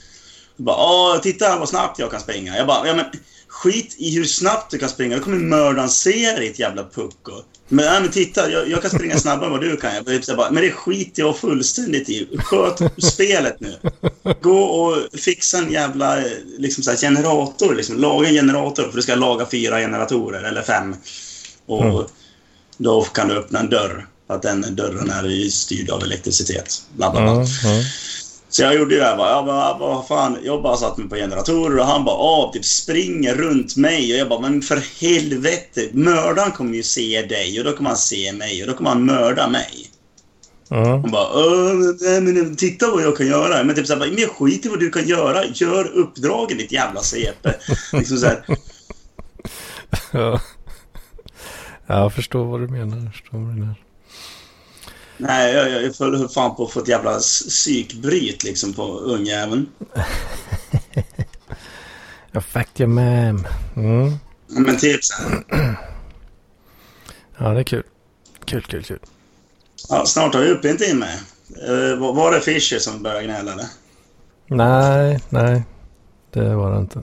[0.56, 2.56] Jag bara, titta här vad snabbt jag kan springa.
[2.56, 3.06] Jag bara, ja men
[3.54, 5.16] skit i hur snabbt du kan springa.
[5.16, 7.32] Då kommer mördaren se ditt jävla pucko.
[7.68, 9.90] Men, nej, men titta, jag, jag, kan springa snabbare än vad du kan.
[9.94, 12.28] Jag bara, men det skiter jag fullständigt i.
[12.38, 13.76] Sköt spelet nu.
[14.42, 16.16] Gå och fixa en jävla
[16.58, 17.74] liksom, så här, generator.
[17.74, 17.96] Liksom.
[17.96, 20.96] Laga en generator, för du ska laga fyra generatorer, eller fem.
[21.66, 22.04] Och mm.
[22.76, 24.06] då kan du öppna en dörr.
[24.26, 26.82] Att den dörren är styrd av elektricitet.
[26.96, 27.32] Bla, bla, bla.
[27.32, 27.84] Mm, mm.
[28.54, 29.14] Så jag gjorde ju det.
[29.16, 30.38] Bara, jag bara, vad fan.
[30.42, 34.12] Jag bara satt mig på generatorer och han bara, ah, typ springer runt mig.
[34.12, 35.88] Och jag bara, men för helvete.
[35.92, 39.04] Mördaren kommer ju se dig och då kommer han se mig och då kommer han
[39.04, 39.90] mörda mig.
[40.70, 40.86] Mm.
[40.86, 41.28] Han bara,
[42.00, 43.64] nej, men titta vad jag kan göra.
[43.64, 45.44] Men typ såhär, men skit i vad du kan göra.
[45.44, 47.50] Gör uppdraget ditt jävla CP.
[47.92, 48.30] liksom så
[50.10, 50.40] ja.
[51.86, 52.96] Jag förstår vad du menar.
[52.96, 53.83] Jag förstår vad du menar.
[55.16, 59.66] Nej, jag, jag höll fan på att få ett jävla psykbryt liksom på ungjäveln.
[62.32, 63.46] jag fucked your mam.
[63.76, 64.12] Mm.
[64.48, 65.00] Men typ.
[67.38, 67.82] Ja, det är kul.
[68.44, 68.98] Kul, kul, kul.
[69.88, 71.06] Ja, snart har vi uppe en timme.
[71.68, 73.66] Uh, var det Fischer som började gnälla eller?
[74.46, 75.62] Nej, nej.
[76.30, 77.02] Det var det inte.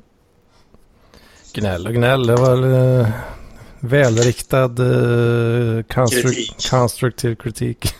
[1.53, 2.27] Gnäll och gnäll.
[2.27, 3.09] Det var uh,
[3.81, 6.69] välriktad uh, konstru kritik.
[6.69, 7.95] konstruktiv kritik.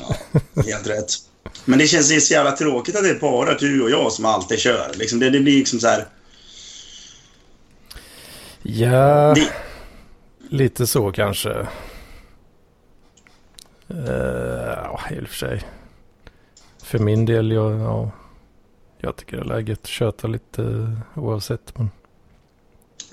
[0.00, 0.16] ja,
[0.62, 1.12] helt rätt.
[1.64, 4.58] Men det känns så jävla tråkigt att det är bara du och jag som alltid
[4.58, 4.90] kör.
[4.94, 6.06] Liksom det, det blir liksom så här...
[8.62, 9.48] Ja, det...
[10.48, 11.66] lite så kanske.
[13.90, 14.06] Uh,
[14.66, 15.62] ja, i och för sig.
[16.82, 18.10] För min del, jag, ja,
[18.98, 21.78] jag tycker det är läget att köta lite oavsett.
[21.78, 21.90] Men...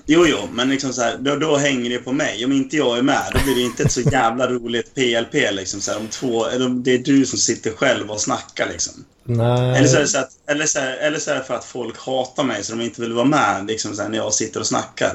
[0.06, 2.44] Jo, jo, men liksom så här, då, då, hänger det på mig.
[2.44, 5.52] Om inte jag är med, då blir det inte ett så jävla roligt PLP.
[5.52, 8.68] Liksom, så här, om två, eller om det är du som sitter själv och snackar.
[8.72, 9.04] Liksom.
[9.24, 9.78] Nej.
[9.78, 11.64] Eller så är det så, att, eller så, här, eller så är det för att
[11.64, 14.60] folk hatar mig så de inte vill vara med liksom, så här, när jag sitter
[14.60, 15.12] och snackar.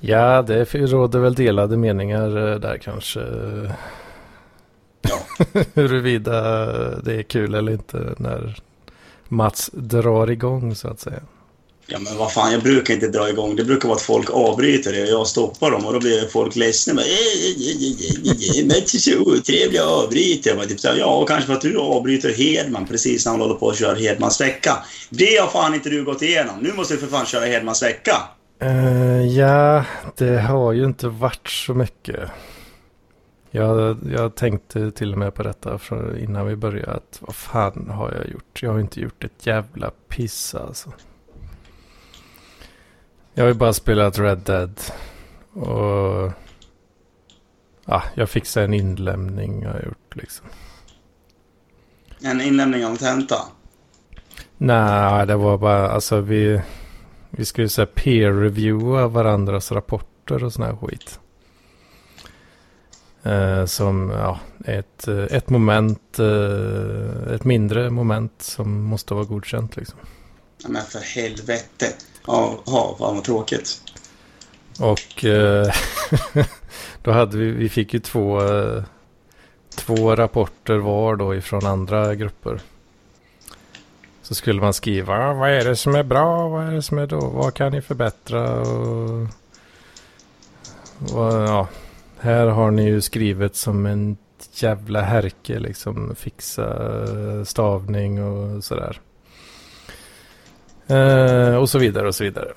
[0.00, 3.20] Ja, det råder väl delade meningar eh, där kanske.
[5.02, 5.46] Ja.
[5.74, 6.40] Huruvida
[7.00, 8.58] det är kul eller inte när
[9.28, 11.20] Mats drar igång så att säga.
[11.92, 13.56] Ja men vad fan, jag brukar inte dra igång.
[13.56, 16.56] Det brukar vara att folk avbryter det och jag stoppar dem och då blir folk
[16.56, 16.94] ledsna.
[16.94, 20.56] Mats är så otrevlig avbryter.
[20.56, 23.54] Jag typ så här, ja, kanske för att du avbryter Hedman precis när han håller
[23.54, 24.76] på att köra Hedmans vecka.
[25.08, 26.54] Det har fan inte du gått igenom.
[26.60, 28.16] Nu måste du för fan köra Hedmans vecka.
[28.62, 29.84] Uh, ja,
[30.16, 32.30] det har ju inte varit så mycket.
[33.50, 35.78] Jag, jag tänkte till och med på detta
[36.20, 36.92] innan vi började.
[36.92, 38.62] Att vad fan har jag gjort?
[38.62, 40.92] Jag har inte gjort ett jävla piss alltså.
[43.40, 44.80] Jag har ju bara spelat Red Dead.
[45.52, 46.32] Och...
[47.84, 50.46] Ja, jag fixade en inlämning har jag gjort liksom.
[52.22, 53.36] En inlämning av tenta?
[54.58, 56.60] Nej, det var bara alltså vi...
[57.30, 61.20] Vi skulle säga peer-reviewa varandras rapporter och sån här skit.
[63.22, 69.98] Eh, som ja, ett, ett moment, eh, ett mindre moment som måste vara godkänt liksom.
[70.62, 71.86] Ja, men för helvete.
[72.30, 73.82] Ja, ja fan vad tråkigt.
[74.80, 75.74] Och eh,
[77.02, 78.82] då hade vi, vi fick ju två, eh,
[79.74, 82.60] två rapporter var då ifrån andra grupper.
[84.22, 87.06] Så skulle man skriva, vad är det som är bra, vad är det som är
[87.06, 89.20] då, vad kan ni förbättra och,
[91.12, 91.68] och ja,
[92.18, 94.16] här har ni ju skrivit som en
[94.52, 96.14] jävla härke liksom.
[96.14, 96.66] Fixa
[97.04, 99.00] eh, stavning och sådär.
[100.90, 102.52] Eh, och så vidare och så vidare.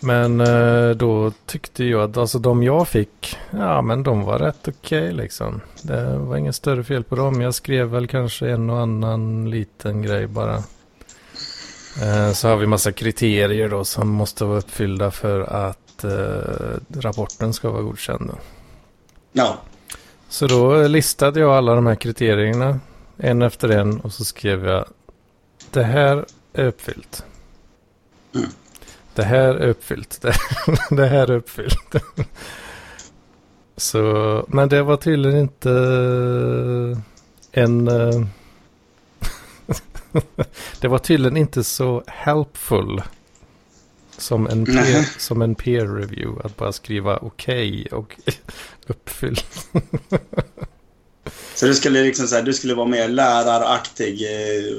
[0.00, 4.68] Men eh, då tyckte jag att alltså de jag fick, ja men de var rätt
[4.68, 5.60] okej okay, liksom.
[5.82, 7.40] Det var inget större fel på dem.
[7.40, 10.56] Jag skrev väl kanske en och annan liten grej bara.
[12.02, 17.52] Eh, så har vi massa kriterier då som måste vara uppfyllda för att eh, rapporten
[17.52, 18.30] ska vara godkänd.
[19.32, 19.58] Ja.
[20.28, 22.80] Så då listade jag alla de här kriterierna
[23.16, 24.84] en efter en och så skrev jag
[25.70, 26.24] det här
[26.56, 27.24] är uppfyllt.
[28.34, 28.48] Mm.
[29.14, 30.22] Det här är uppfyllt.
[30.22, 30.34] Det,
[30.96, 31.94] det här är uppfyllt.
[33.76, 35.70] Så, men det var tydligen inte
[37.52, 37.88] en...
[37.88, 38.26] Eh,
[40.80, 43.02] det var tydligen inte så helpful
[44.18, 48.20] som en, peer, som en peer review, att bara skriva okej okay och
[48.86, 49.40] uppfyll.
[51.54, 54.72] så du skulle liksom så du skulle vara mer läraraktig eh,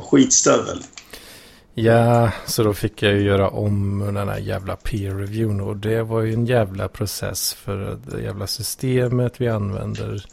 [0.00, 0.82] skitstövel?
[1.74, 6.02] Ja, så då fick jag ju göra om den här jävla peer reviewen och det
[6.02, 10.26] var ju en jävla process för det jävla systemet vi använder.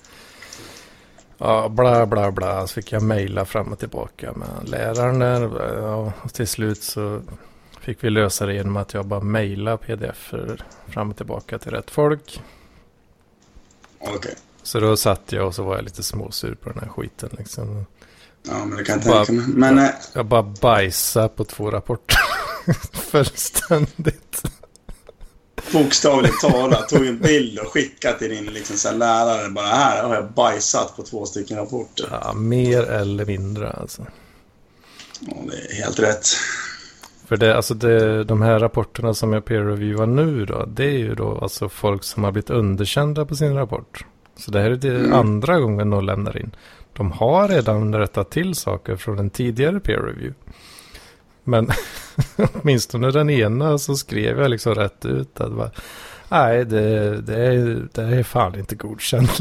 [1.38, 2.68] Ja, bla bla bla.
[2.68, 5.78] Så fick jag mejla fram och tillbaka med läraren där.
[5.82, 7.22] Ja, och till slut så
[7.80, 10.34] fick vi lösa det genom att jag bara mejla pdf
[10.88, 12.41] fram och tillbaka till rätt folk.
[13.99, 14.16] Okej.
[14.16, 14.34] Okay.
[14.64, 17.86] Så då satt jag och så var jag lite småsur på den här skiten liksom.
[18.43, 19.45] Ja, men det kan jag tänka mig.
[19.47, 22.17] Men, jag, eh, jag bara bajsade på två rapporter.
[22.93, 24.43] Fullständigt.
[25.73, 26.89] Bokstavligt talat.
[26.89, 29.49] Tog en bild och skickade till din liksom, så här, lärare.
[29.49, 32.07] Bara här har jag bajsat på två stycken rapporter.
[32.11, 34.05] Ja, mer eller mindre alltså.
[35.19, 36.27] Ja, det är helt rätt.
[37.27, 41.15] För det, alltså det, de här rapporterna som jag peer-reviewar nu då, det är ju
[41.15, 44.05] då alltså folk som har blivit underkända på sin rapport.
[44.35, 45.13] Så det här är det mm.
[45.13, 46.55] andra gången de lämnar in.
[46.93, 50.33] De har redan rättat till saker från en tidigare peer-review.
[51.43, 51.69] Men
[52.53, 55.71] åtminstone den ena så skrev jag liksom rätt ut att bara,
[56.31, 59.31] Nej, det, det, är, det är fan inte godkänt.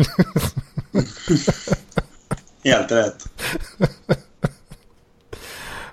[2.65, 3.29] Helt rätt.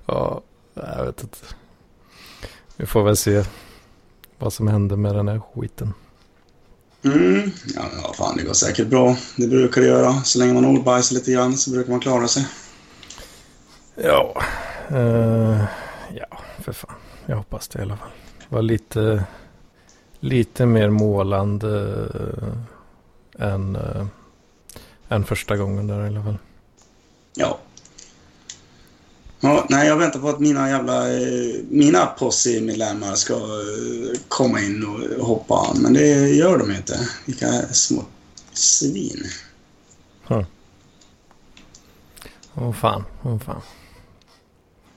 [0.05, 0.41] ja,
[0.73, 1.37] jag vet inte.
[2.77, 3.43] Vi får väl se
[4.37, 5.93] vad som händer med den här skiten.
[7.03, 7.51] Mm.
[7.75, 9.17] Ja, ja, fan det går säkert bra.
[9.35, 10.13] Det brukar det göra.
[10.23, 12.47] Så länge man ordbajsar lite grann så brukar man klara sig.
[13.95, 14.41] Ja,
[14.91, 15.65] uh,
[16.13, 16.95] ja, för fan.
[17.25, 18.09] Jag hoppas det i alla fall.
[18.39, 19.23] Det var lite,
[20.19, 22.53] lite mer målande uh,
[23.39, 24.05] än, uh,
[25.09, 26.37] än första gången där i alla fall.
[27.35, 27.59] Ja.
[29.39, 31.13] Ja, nej, jag väntar på att mina jävla...
[31.13, 37.09] Eh, mina posse-medlemmar ska eh, komma in och hoppa Men det gör de inte.
[37.25, 38.05] Vilka små
[38.53, 39.23] svin.
[42.59, 43.61] Åh oh, fan, åh oh, fan.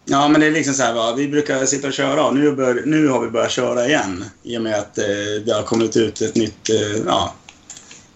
[0.05, 1.15] Ja, men det är liksom så här, va?
[1.17, 4.25] vi brukar sitta och köra och nu, bör, nu har vi börjat köra igen.
[4.43, 5.05] I och med att eh,
[5.47, 7.35] det har kommit ut ett nytt, eh, ja,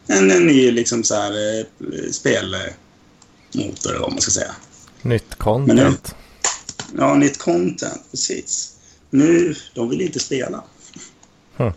[0.06, 1.64] en, en ny liksom så här eh,
[2.10, 4.54] spelmotor eller vad man ska säga.
[5.04, 6.14] Nytt content.
[6.92, 8.76] Nu, ja, nytt content, precis.
[9.10, 10.64] Nu, de vill inte spela.
[11.56, 11.72] Hm.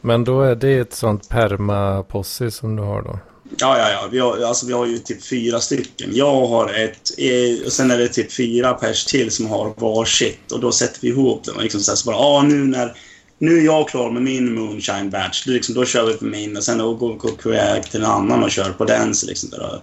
[0.00, 3.18] Men då är det ett sånt perma-posse som du har då?
[3.58, 4.08] Ja, ja, ja.
[4.10, 6.10] Vi har, alltså, vi har ju typ fyra stycken.
[6.12, 10.52] Jag har ett eh, och sen är det typ fyra pers till som har varsitt.
[10.52, 11.56] Och då sätter vi ihop dem.
[11.60, 12.96] liksom så, här, så bara, ja nu när...
[13.38, 15.44] Nu är jag klar med min Moonshine Batch.
[15.46, 18.44] Då, liksom, då kör vi på min och sen då går vi till en annan
[18.44, 19.14] och kör på den.
[19.14, 19.80] Så liksom, där,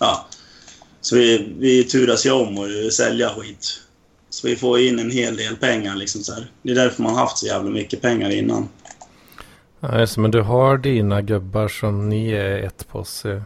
[0.00, 0.26] ja.
[1.02, 3.80] Så vi, vi turas ju om och sälja skit.
[4.30, 5.96] Så vi får in en hel del pengar.
[5.96, 6.50] Liksom så här.
[6.62, 8.68] Det är därför man haft så jävla mycket pengar innan.
[9.80, 13.42] Ja, just, men du har dina gubbar som ni är ett posse.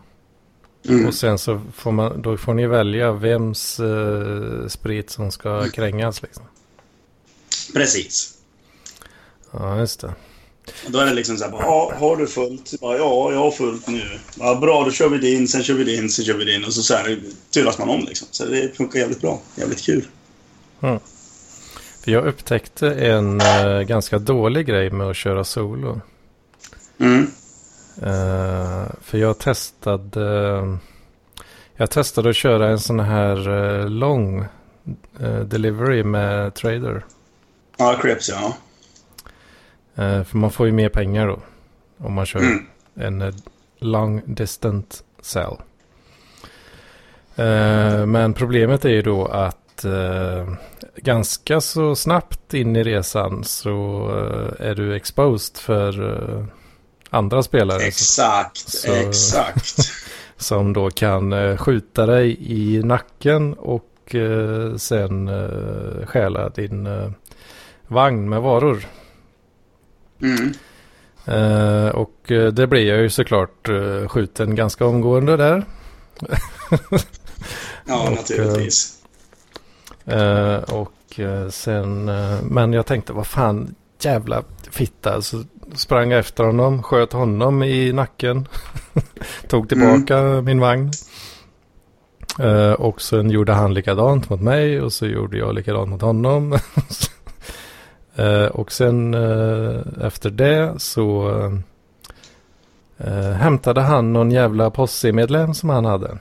[0.88, 1.06] Mm.
[1.06, 5.70] Och sen så får man, då får ni välja vems uh, sprit som ska mm.
[5.70, 6.44] krängas liksom.
[7.74, 8.34] Precis.
[9.50, 10.14] Ja, just det.
[10.86, 12.74] Och då är det liksom så här, bara, har du fullt?
[12.80, 12.96] Ja,
[13.32, 14.02] jag har fullt nu.
[14.38, 16.64] Ja, bra, då kör vi din, sen kör vi din, sen kör vi din.
[16.64, 17.18] Och så, så här,
[17.50, 18.28] turas man om liksom.
[18.30, 19.40] Så det funkar jävligt bra.
[19.54, 20.04] Jävligt kul.
[20.80, 20.98] Mm.
[22.04, 26.00] För jag upptäckte en uh, ganska dålig grej med att köra solo.
[26.98, 27.22] Mm.
[28.02, 30.76] Uh, för jag testade, uh,
[31.76, 34.44] jag testade att köra en sån här uh, lång
[35.44, 37.04] delivery med trader.
[37.76, 38.56] Ja, Crips ja.
[39.96, 41.38] För man får ju mer pengar då.
[41.98, 42.66] Om man kör mm.
[42.94, 43.32] en
[43.78, 45.56] long distant cell.
[48.06, 49.84] men problemet är ju då att
[50.96, 54.08] ganska så snabbt in i resan så
[54.58, 56.46] är du exposed för
[57.10, 57.82] andra spelare.
[57.82, 59.78] Exakt, så, exakt.
[60.36, 64.14] som då kan skjuta dig i nacken och
[64.76, 65.30] sen
[66.06, 66.88] stjäla din
[67.88, 68.86] vagn med varor.
[70.22, 70.52] Mm.
[71.90, 73.68] och det blir jag ju såklart
[74.06, 75.64] skjuten ganska omgående där.
[77.86, 79.02] ja, naturligtvis.
[80.66, 82.04] och sen,
[82.42, 85.22] men jag tänkte vad fan jävla fitta.
[85.22, 85.44] Så
[85.74, 88.48] sprang efter honom, sköt honom i nacken.
[89.48, 90.44] Tog tillbaka mm.
[90.44, 90.90] min vagn.
[92.40, 96.58] Uh, och sen gjorde han likadant mot mig och så gjorde jag likadant mot honom.
[98.18, 101.32] uh, och sen uh, efter det så
[103.38, 106.18] hämtade han någon jävla posse-medlem som han hade.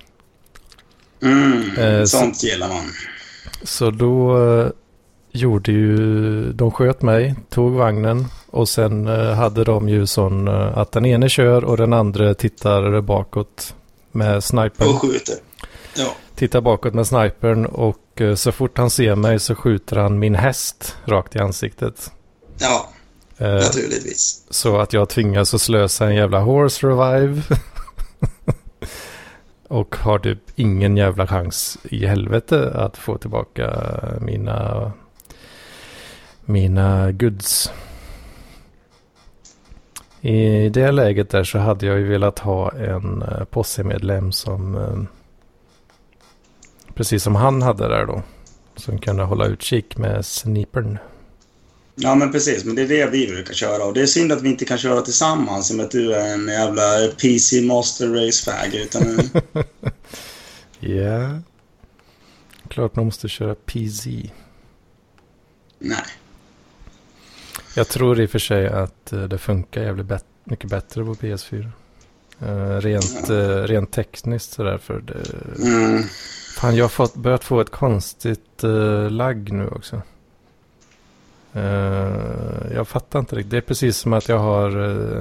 [1.21, 2.85] Mm, sånt så, gillar man.
[3.63, 4.37] Så då
[5.35, 10.77] gjorde ju, de sköt mig, tog vagnen och sen eh, hade de ju sån eh,
[10.77, 13.75] att den ene kör och den andra tittar bakåt
[14.11, 14.89] med snipern.
[14.89, 15.35] Och skjuter.
[15.97, 16.07] Ja.
[16.35, 20.35] Tittar bakåt med snipern och eh, så fort han ser mig så skjuter han min
[20.35, 22.11] häst rakt i ansiktet.
[22.59, 22.89] Ja,
[23.37, 24.45] eh, naturligtvis.
[24.49, 27.41] Så att jag tvingas att slösa en jävla horse revive.
[29.67, 33.73] och har typ ingen jävla chans i helvete att få tillbaka
[34.21, 34.91] mina
[36.45, 37.71] mina goods.
[40.21, 45.03] I det läget där så hade jag ju velat ha en uh, posse-medlem som uh,
[46.95, 48.23] precis som han hade där då.
[48.75, 50.97] Som kunde hålla utkik med snipern.
[51.95, 53.85] Ja men precis, men det är det vi brukar köra.
[53.85, 56.13] Och det är synd att vi inte kan köra tillsammans i och med att du
[56.13, 58.75] är en jävla PC Master Race-fag.
[58.75, 59.29] Utan...
[60.79, 60.89] Ja.
[60.89, 61.37] yeah.
[62.67, 64.29] Klart man måste köra PC.
[65.79, 66.05] Nej.
[67.75, 71.15] Jag tror i och för sig att eh, det funkar jävligt bet mycket bättre på
[71.15, 71.71] PS4.
[72.41, 75.23] Uh, eh, rent, uh, rent tekniskt sådär för det...
[75.67, 76.03] Mm.
[76.55, 80.01] Fan, jag har fått, börjat få ett konstigt uh, lagg nu också.
[81.53, 83.51] Eh, jag fattar inte riktigt.
[83.51, 84.69] Det är precis som att jag har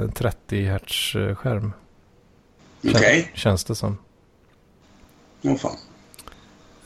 [0.03, 1.72] eh, 30 hertz skärm.
[2.85, 3.30] Okej.
[3.35, 3.99] Känns det som.
[5.43, 5.76] Åh fan.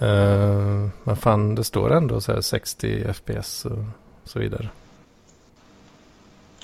[0.02, 3.84] Uh, men fan, det står ändå så här 60 FPS och
[4.24, 4.68] så vidare.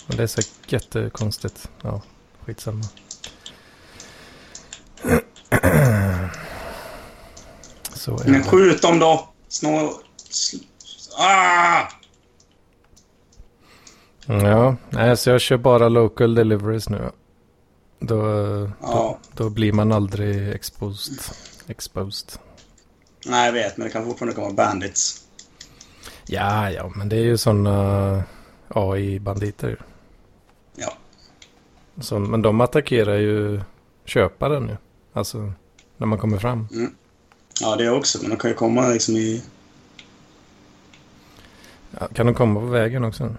[0.07, 1.70] Men det är så jättekonstigt.
[1.82, 2.03] Ja,
[2.45, 2.85] skitsamma.
[8.05, 9.28] Så är Men skjut dem då!
[9.48, 9.92] Snå...
[11.18, 11.82] Ah!
[14.26, 17.11] Ja, nej, så jag kör bara local deliveries nu.
[18.00, 18.16] Då,
[18.82, 19.18] Ja.
[19.32, 21.18] då blir man aldrig exposed.
[21.66, 22.32] exposed.
[23.26, 25.24] Nej, jag vet, men det kan fortfarande komma bandits.
[26.26, 28.24] Ja, ja, men det är ju sådana
[28.68, 29.68] AI-banditer.
[29.68, 29.76] ju.
[30.76, 30.92] Ja.
[32.00, 33.61] Så, men de attackerar ju
[34.05, 34.76] köparen ju.
[35.12, 35.52] Alltså,
[35.96, 36.68] när man kommer fram.
[37.61, 38.18] Ja, det också.
[38.20, 39.42] Men de kan ju komma liksom i...
[41.90, 43.34] Ja, kan de komma på vägen också?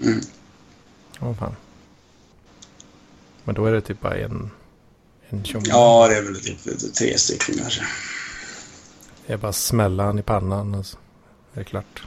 [0.00, 0.20] Mm.
[1.20, 1.56] Åh fan.
[3.44, 4.50] Men då är det typ bara en,
[5.28, 5.66] en tjomme.
[5.68, 7.82] Ja, det är väl typ tre stycken kanske.
[9.26, 10.96] Det är bara smälla han i pannan och så
[11.54, 12.02] är det klart.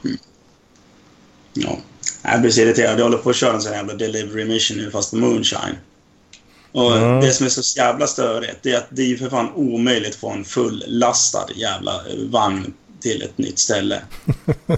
[1.52, 1.78] Ja.
[2.22, 2.98] Jag blir så irriterad.
[2.98, 5.76] Jag håller på att köra en sån här jävla delivery mission nu fast på Moonshine.
[6.72, 7.20] Och Mm.
[7.20, 10.30] det som är så jävla störigt är att det är för fan omöjligt att få
[10.30, 12.00] en full-lastad jävla eh,
[12.30, 14.00] vagn till ett nytt ställe.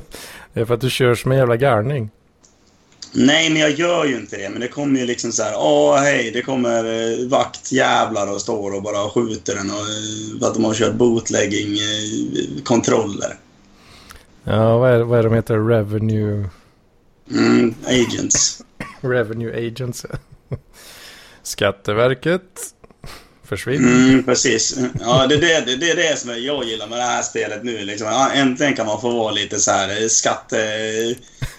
[0.53, 2.11] Det är för att du kör som en jävla garning.
[3.13, 4.51] Nej, men jag gör ju inte det.
[4.51, 5.53] Men det kommer ju liksom så här.
[5.57, 10.47] Åh, hej, det kommer eh, vaktjävlar och står och bara skjuter den och, eh, för
[10.47, 13.37] att de har kört bootlegging-kontroller.
[14.45, 15.59] Ja, vad är, vad är de heter?
[15.69, 16.49] Revenue...
[17.31, 18.63] Mm, agents.
[19.01, 20.07] Revenue Agents.
[21.43, 22.43] Skatteverket.
[23.45, 24.09] Försvinn.
[24.09, 24.79] Mm, precis.
[25.01, 27.65] Ja, det är det, det, det är det som jag gillar med det här spelet
[27.65, 27.85] nu.
[27.85, 28.07] Liksom.
[28.07, 30.57] Ja, äntligen kan man få vara lite så här eh, skatte...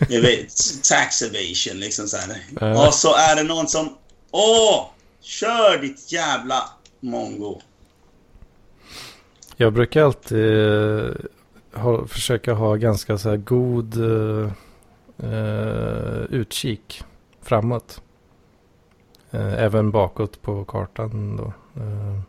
[0.10, 2.88] vet, Tax evasion, liksom så här.
[2.88, 3.98] Och så är det någon som...
[4.32, 4.86] Åh!
[5.22, 6.64] Kör ditt jävla
[7.00, 7.62] mongo.
[9.58, 11.12] Jag brukar alltid eh,
[11.74, 14.52] ha, försöka ha ganska så här god eh,
[15.30, 17.04] eh, utkik
[17.44, 18.02] framåt.
[19.32, 21.54] Eh, även bakåt på kartan då.
[21.82, 22.22] Eh,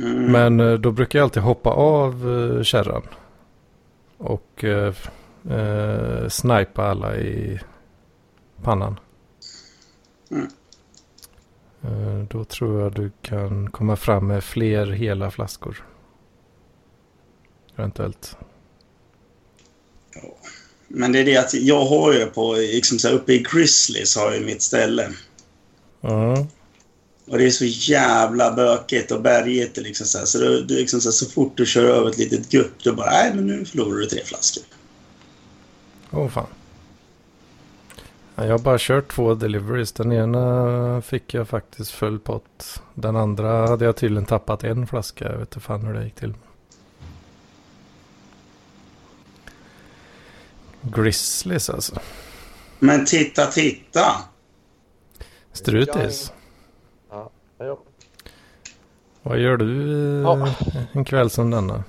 [0.00, 0.32] Mm.
[0.32, 3.02] Men eh, då brukar jag alltid hoppa av kärran.
[4.18, 4.94] Och eh,
[6.28, 7.60] snipa alla i
[8.62, 9.00] pannan.
[10.30, 10.48] Mm.
[12.30, 15.86] Då tror jag du kan komma fram med fler hela flaskor.
[17.76, 18.36] Eventuellt.
[20.88, 24.16] Men det är det att jag har ju på, liksom så här, uppe i Grizzlies
[24.16, 25.08] har jag mitt ställe.
[26.06, 26.46] Ja.
[27.26, 30.24] Och det är så jävla bökigt och bergigt liksom så här.
[30.24, 32.72] Så, det, det är liksom så, här, så fort du kör över ett litet gupp,
[32.84, 34.64] då bara, nej men nu förlorar du tre flaskor.
[36.10, 36.46] Åh fan.
[38.34, 39.92] Ja, jag har bara kört två deliveries.
[39.92, 42.82] Den ena fick jag faktiskt full pott.
[42.94, 45.24] Den andra hade jag tydligen tappat en flaska.
[45.24, 46.34] Jag vet inte fan hur det gick till.
[50.82, 52.00] Grizzlies alltså.
[52.78, 54.06] Men titta, titta!
[55.56, 56.32] Strutis.
[57.10, 57.78] Ja, ja.
[59.22, 59.82] Vad gör du
[60.18, 60.48] eh, Ja.
[60.92, 61.84] en kväll som denna?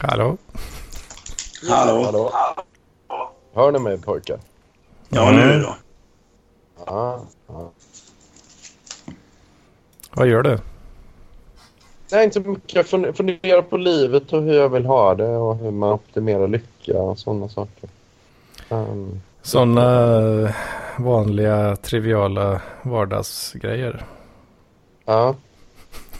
[0.00, 0.36] Hallå?
[1.68, 2.02] Hallå?
[2.04, 2.32] Hallå?
[3.54, 4.38] Hör ni mig pojkar?
[5.08, 5.76] Ja, nu då.
[6.86, 7.20] Ja.
[7.46, 7.70] ja.
[10.14, 10.58] Vad gör du?
[12.12, 12.74] Nej, inte så mycket.
[12.74, 16.48] Jag fun- funderar på livet och hur jag vill ha det och hur man optimerar
[16.48, 17.88] lycka och sådana saker.
[18.68, 20.54] Um, Sådana
[20.98, 24.04] vanliga triviala vardagsgrejer.
[25.04, 25.34] ja.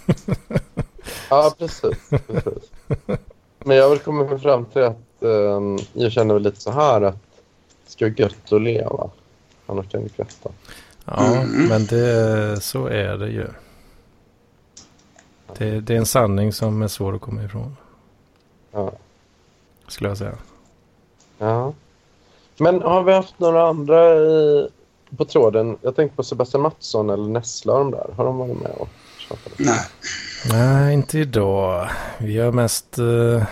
[1.30, 2.70] ja, precis, precis.
[3.58, 7.14] Men jag vill komma fram till att ehm, jag känner väl lite så här att
[7.84, 9.10] det ska vara gött att leva.
[9.66, 10.50] Annars kan det kvätta.
[11.04, 13.46] Ja, men det, så är det ju.
[15.58, 17.76] Det, det är en sanning som är svår att komma ifrån.
[18.72, 18.92] Ja.
[19.88, 20.34] Skulle jag säga.
[21.38, 21.72] Ja.
[22.58, 24.68] Men har vi haft några andra i,
[25.16, 25.78] på tråden?
[25.82, 28.14] Jag tänkte på Sebastian Mattsson eller Nessla och de där.
[28.16, 28.88] Har de varit med och
[29.18, 29.52] tjatat?
[29.58, 29.80] Nej.
[30.50, 31.88] Nej, inte idag.
[32.18, 33.44] Vi har mest uh,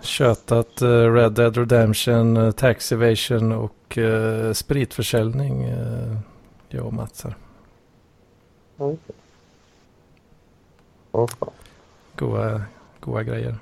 [0.00, 5.64] tjötat uh, Red Dead Redemption, uh, Tax Evasion och uh, spritförsäljning.
[5.64, 6.18] Uh,
[6.68, 7.36] jag och Mats här.
[8.78, 8.98] Fan.
[12.16, 12.62] Goa,
[13.00, 13.56] goa grejer.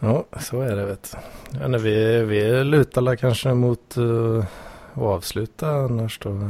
[0.00, 1.58] Ja, så är det vet du.
[1.60, 4.44] Ja, när vi, vi lutar kanske mot uh,
[4.94, 6.40] att avsluta annars då.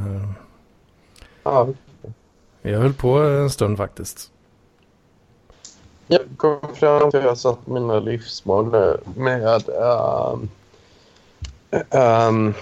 [1.42, 1.68] Ja,
[2.62, 4.30] Vi höll på en stund faktiskt.
[6.06, 10.48] Jag kom fram till att jag satt mina livsmål nu med um,
[11.90, 12.54] um,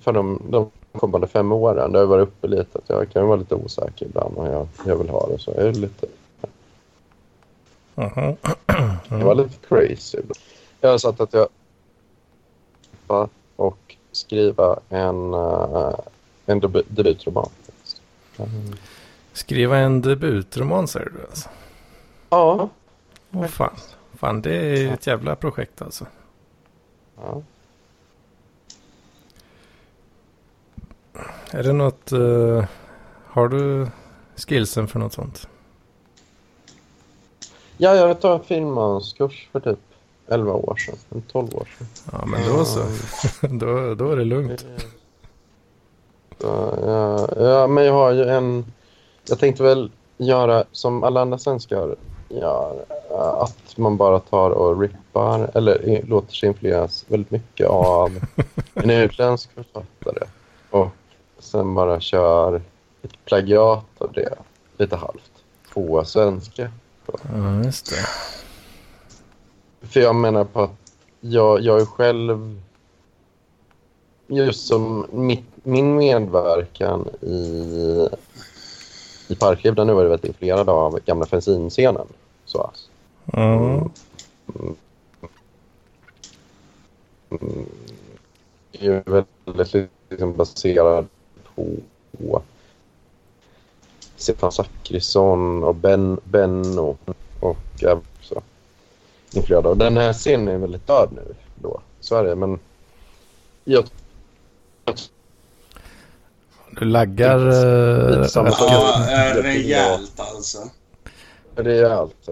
[0.00, 1.92] för de, de kommande fem åren.
[1.92, 4.96] Det har varit uppe lite att jag kan vara lite osäker ibland och jag, jag
[4.96, 5.52] vill ha det så.
[5.56, 6.06] Jag är lite,
[9.08, 10.18] Det var lite crazy.
[10.80, 11.48] Jag satt att jag
[13.56, 15.94] och skriva en, uh,
[16.46, 17.50] en debut, debutroman.
[18.38, 18.74] Mm.
[19.32, 21.48] Skriva en debutroman säger du alltså?
[22.30, 22.68] Ja.
[23.32, 23.76] Åh fan.
[24.14, 26.06] Fan det är ett jävla projekt alltså.
[27.16, 27.42] ja.
[31.50, 32.12] Är det något...
[32.12, 32.64] eh,
[33.26, 33.88] har du
[34.36, 35.48] skillsen för något sånt?
[37.82, 39.78] Ja, jag tog en filmmanskurs för typ
[40.28, 40.94] 11 år sedan.
[41.10, 41.86] En 12 år sedan.
[42.12, 42.80] Ja men då så.
[43.46, 44.66] då, då är det lugnt.
[46.38, 48.72] Ja, ja, ja, men jag har ju en...
[49.28, 51.96] Jag tänkte väl göra som alla andra svenskar
[52.28, 52.84] gör.
[53.40, 58.10] Att man bara tar och rippar eller låter sig influeras väldigt mycket av
[58.74, 60.26] en utländsk författare.
[60.70, 60.88] Och
[61.38, 62.62] sen bara kör
[63.02, 64.34] ett plagiat av det,
[64.78, 65.32] lite halvt,
[65.74, 66.70] på svenska.
[67.32, 68.06] Ja just det.
[69.86, 72.60] För jag menar på att jag, jag är själv...
[74.26, 78.08] Just som mitt, min medverkan i,
[79.28, 82.06] i Parkliv, där nu var det väldigt influerad av gamla fanzinscenen.
[82.44, 82.90] Så alltså.
[83.32, 83.90] Ja.
[87.30, 87.66] Mm,
[88.72, 91.08] är ju väldigt liksom baserad
[91.54, 92.42] på
[94.20, 96.96] Stefan Zackrisson och ben, Benno
[97.40, 98.42] och även också
[99.32, 99.76] influerad av.
[99.76, 102.34] Den här scenen är väldigt död nu då, så är det.
[102.34, 102.58] Men
[103.64, 103.84] jag
[106.70, 108.26] Du laggar eh.
[108.34, 110.58] Ja, rejält alltså.
[111.54, 112.28] det är allt.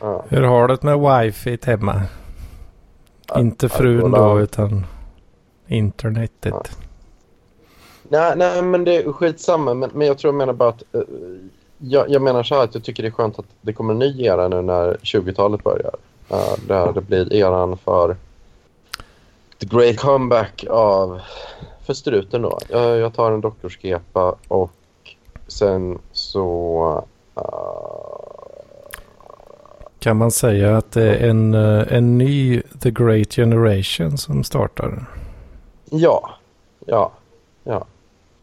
[0.00, 0.24] Ja.
[0.28, 2.02] Hur har du det med wifi hemma?
[3.36, 4.86] Inte frun då utan
[5.66, 6.78] internetet.
[8.08, 9.74] Nej, nej, men det är skitsamma.
[9.74, 10.82] Men, men jag tror jag menar bara att...
[10.92, 11.00] eh,
[11.78, 13.98] jag, jag menar så här att jag tycker det är skönt att det kommer en
[13.98, 15.94] ny era nu när 20-talet börjar.
[16.32, 18.16] Uh, där det blir eran för
[19.60, 21.20] the great comeback av...
[21.86, 22.58] För struten då.
[22.68, 24.70] Jag, jag tar en doktorskepa och
[25.48, 27.04] sen så...
[27.36, 27.42] eh,
[29.98, 35.06] Kan man säga att det är en, eh, en ny The Great Generation som startar?
[35.90, 36.30] ja,
[36.86, 37.12] ja,
[37.64, 37.84] ja.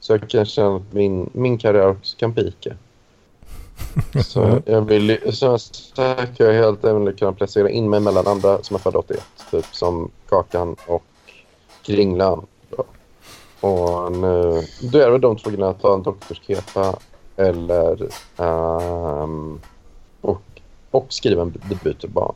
[0.03, 2.75] Så jag kan känna att min, min karriär kan pika.
[4.25, 8.75] Så jag vill så säkert jag helt även kunna placera in mig mellan andra som
[8.75, 9.23] är födda 81.
[9.51, 11.03] Typ som Kakan och
[11.81, 12.45] Kringlan.
[13.59, 15.73] Och nu, då är det de två grejerna.
[15.73, 16.95] Ta en doktorskepa
[17.35, 19.59] eller ehm,
[20.21, 20.41] och,
[20.91, 22.35] och skriva en debutroman.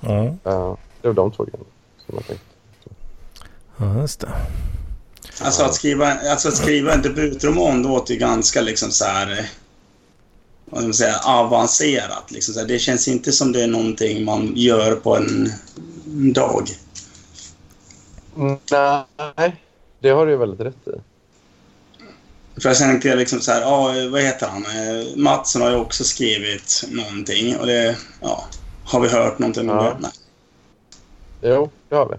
[0.00, 1.64] Ja, Uh, det är de två grejerna
[2.06, 2.46] som jag tänkte.
[3.76, 4.28] ja just det.
[5.40, 9.30] Alltså att skriva, alltså att skriva en debutroman låter ju ganska liksom så här...
[9.38, 9.44] eh,
[10.64, 11.18] Vad ska man säga?
[11.24, 12.30] Avancerat.
[12.30, 12.66] Liksom så här.
[12.66, 15.52] Det känns inte som det är någonting man gör på en
[16.32, 16.68] dag.
[19.36, 19.56] Nej,
[20.00, 20.90] det har du ju väldigt rätt i.
[22.60, 24.62] För jag tänker liksom så här, ja, vad heter han?
[24.66, 28.44] Eh, Mattsson har ju också skrivit någonting och det, ja,
[28.84, 29.82] har vi hört någonting om Ja.
[29.84, 29.96] det?
[30.00, 30.10] Nej.
[31.42, 32.14] Jo, det har vi.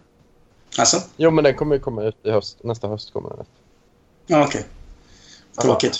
[0.77, 1.01] Alltså?
[1.17, 2.57] Jo, men den kommer ju komma ut i höst.
[2.63, 3.45] Nästa höst kommer den.
[4.27, 4.65] Ja, okej.
[5.61, 5.99] Tråkigt.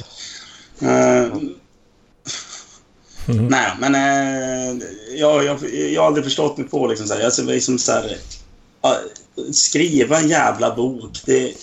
[0.82, 1.38] Eh,
[3.30, 3.48] Mhm.
[3.48, 7.44] Nej, men eh, jag, jag, jag har aldrig förstått mig på liksom så här, alltså,
[7.44, 8.18] liksom så här,
[8.82, 8.98] ja,
[9.54, 11.54] skriva en jävla bok, det...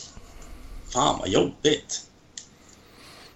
[0.92, 2.06] Fan vad jobbigt.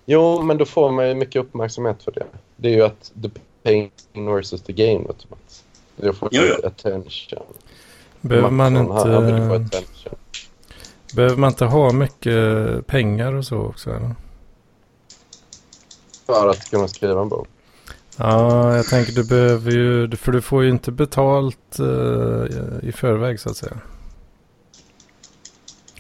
[0.07, 2.27] Jo, men då får man ju mycket uppmärksamhet för det.
[2.57, 3.31] Det är ju att the
[3.63, 5.65] pain versus the gain, vet du, Mats.
[5.97, 6.67] Jag får Jo, jo.
[6.67, 7.43] attention.
[8.21, 9.83] Behöver man, inte,
[11.15, 13.91] behöver man inte ha mycket pengar och så också?
[13.91, 14.15] Eller?
[16.27, 17.49] För att kunna skriva en bok.
[18.17, 21.87] Ja, jag tänker du behöver ju, för du får ju inte betalt eh,
[22.89, 23.81] i förväg så att säga.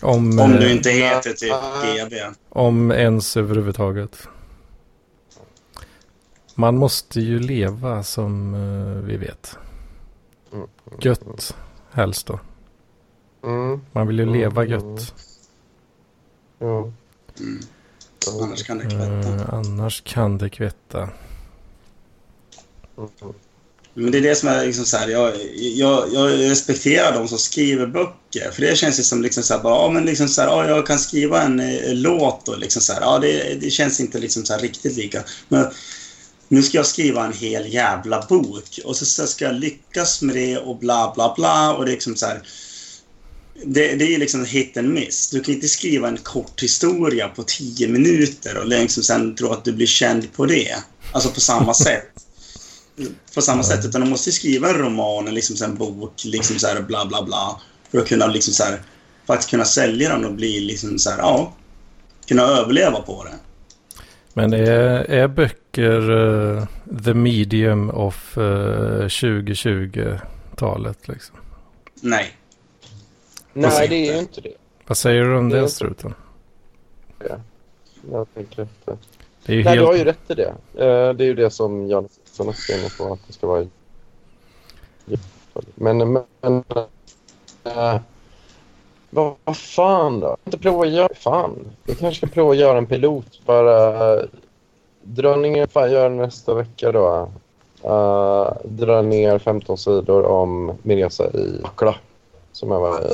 [0.03, 1.53] Om, Om eh, du inte heter typ.
[2.11, 2.17] GB.
[2.49, 4.29] om ens överhuvudtaget.
[6.55, 9.59] Man måste ju leva som eh, vi vet.
[10.53, 10.67] Mm.
[11.01, 11.55] Gött
[11.93, 12.41] helst då.
[13.45, 13.81] Mm.
[13.93, 14.35] Man vill ju Mm.
[14.35, 15.15] leva gött.
[16.61, 16.93] Jo.
[17.41, 17.61] Mm.
[18.43, 19.35] Annars kan det kvätta.
[19.35, 21.09] Eh, annars kan det kvätta.
[22.99, 23.09] Mm.
[23.95, 27.39] Men det är det som är liksom så här, jag, jag, jag respekterar de som
[27.39, 28.51] skriver böcker.
[28.53, 30.69] För det känns ju som liksom så här, bara, ja, men liksom så här, ja,
[30.69, 34.19] jag kan skriva en eh, låt och liksom så här, ja, det, det känns inte
[34.19, 35.23] liksom så här riktigt lika.
[35.49, 35.67] Men
[36.49, 40.59] nu ska jag skriva en hel jävla bok och så ska jag lyckas med det
[40.59, 42.43] och bla bla bla och det är liksom så här.
[43.65, 45.31] Det, det är liksom hit and miss.
[45.31, 49.65] Du kan inte skriva en kort historia på tio minuter och liksom sen tro att
[49.65, 50.77] du blir känd på det.
[51.13, 52.11] Alltså på samma sätt.
[53.35, 53.85] På samma sätt.
[53.85, 57.61] Utan du måste skriva en roman, liksom en bok, liksom så här bla bla bla.
[57.91, 58.83] För att kunna liksom så här,
[59.27, 61.57] faktiskt kunna sälja den och bli liksom så här, ja,
[62.29, 63.35] kunna överleva på det.
[64.35, 66.67] Men är, är böcker uh,
[67.05, 71.37] the medium of uh, 2020-talet liksom?
[71.95, 72.27] Nej.
[73.53, 74.55] Nej, det är ju inte det.
[74.87, 76.15] Vad säger du om det, det struten?
[77.29, 77.37] Ja,
[78.13, 78.97] jag tänker efter.
[79.47, 79.81] Det är ju Nej, helt...
[79.81, 80.55] du har ju rätt i det.
[80.75, 83.67] Uh, det är ju det som Jan också inne på, att det ska vara...
[85.75, 85.99] Men,
[86.41, 86.65] men
[87.67, 88.01] uh,
[89.11, 90.37] vad, vad fan då?
[90.45, 91.15] Inte prova att göra...
[91.15, 91.59] Fan.
[91.87, 93.41] Jag kanske ska prova att göra en pilot.
[93.47, 94.17] Bara
[95.37, 95.67] ner...
[95.67, 97.31] Fan, gör nästa vecka då.
[97.85, 101.95] Uh, dra ner 15 sidor om min resa i Kla.
[102.53, 103.13] Som jag var i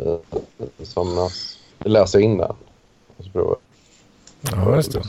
[0.00, 0.18] uh,
[0.82, 1.58] somras.
[1.78, 2.54] Läsa in den.
[3.16, 3.56] Och så prova.
[4.40, 5.02] Ja, just det.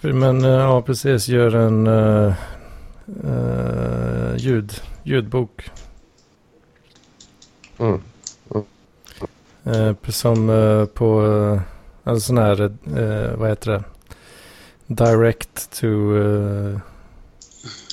[0.12, 1.28] Men ja, precis.
[1.28, 2.34] Gör en uh,
[3.24, 5.70] uh, ljud, ljudbok.
[7.78, 8.00] Mm.
[9.66, 10.46] Uh, som
[10.94, 11.60] på uh,
[12.04, 12.72] alltså sån här,
[13.36, 13.84] vad heter det?
[14.86, 15.86] Direct to...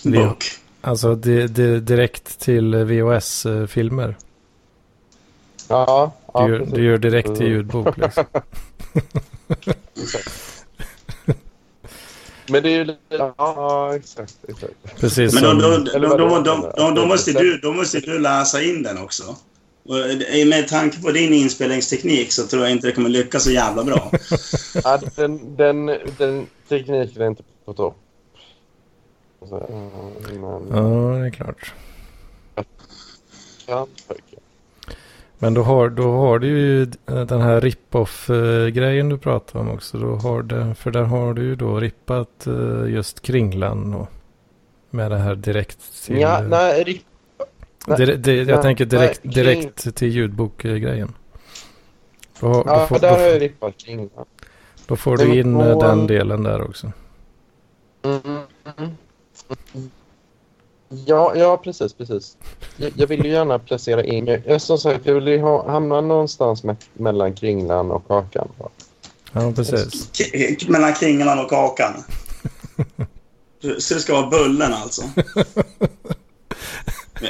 [0.03, 0.43] Bok.
[0.81, 4.15] Alltså di, di, direkt till VHS-filmer.
[5.67, 8.25] Ja, ja, du, gör, du gör direkt till ljudbok liksom.
[12.49, 12.95] Men det är ju...
[13.09, 14.35] Ja, exakt.
[14.47, 14.73] exakt.
[14.99, 15.83] Precis Men då, då, som...
[16.01, 19.35] då, då, då, då, då, måste du, då måste du läsa in den också.
[19.85, 19.95] Och
[20.47, 24.11] med tanke på din inspelningsteknik så tror jag inte det kommer lyckas så jävla bra.
[24.83, 25.85] ja, den, den,
[26.17, 27.97] den tekniken är inte på topp.
[29.41, 30.67] Men...
[30.71, 31.73] Ja, det är klart.
[33.67, 33.87] Ja,
[35.39, 39.97] men då har, då har du ju den här rip-off-grejen du pratar om också.
[39.97, 42.47] Då har det, för där har du ju då rippat
[42.87, 44.07] just Kringlan och
[44.89, 46.19] med det här direkt till...
[46.19, 47.01] Ja, nej, rip...
[47.85, 51.13] Dire, di, jag tänker direkt, direkt till ljudbok-grejen.
[52.39, 54.25] Då, ja, då får, där har jag rippat Kringlan.
[54.85, 55.81] Då får du in på...
[55.81, 56.91] den delen där också.
[58.03, 58.41] Mm.
[61.05, 62.37] Ja, ja precis, precis.
[62.77, 64.41] Jag, jag vill ju gärna placera in...
[64.45, 68.47] Jag, som sagt, jag vill ju ha, hamna någonstans med, mellan kringlan och kakan.
[69.31, 70.09] Ja, precis.
[70.59, 71.93] K mellan kringlan och kakan?
[73.79, 75.03] Så det ska vara bullen alltså?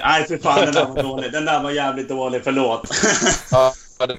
[0.03, 1.31] Nej, för fan, den där var dålig.
[1.31, 2.89] Den där var jävligt dålig, förlåt.
[3.51, 3.73] ja,
[4.07, 4.17] det,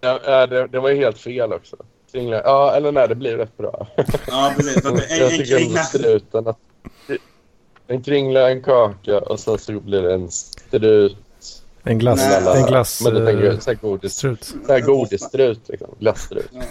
[0.00, 1.76] ja, det, det var ju helt fel också.
[2.12, 3.86] Kringlan, ja, eller nej, det blir rätt bra.
[4.26, 4.84] ja, precis.
[4.84, 5.84] En, jag tycker en kringlan...
[5.84, 6.58] struten att
[7.86, 11.16] en kringla, en kaka och sen så blir det en strut.
[11.82, 12.20] En glass.
[12.44, 13.00] Nej, en glass.
[13.04, 14.12] Men du tänker så här godis.
[14.12, 14.54] Strut.
[14.66, 15.88] Så här godisstrut liksom.
[15.98, 16.50] Glasstrut.
[16.52, 16.62] Ja.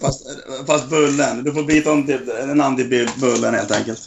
[0.00, 0.26] fast,
[0.66, 1.44] fast bullen.
[1.44, 4.00] Du får byta om till en namn till bullen helt enkelt.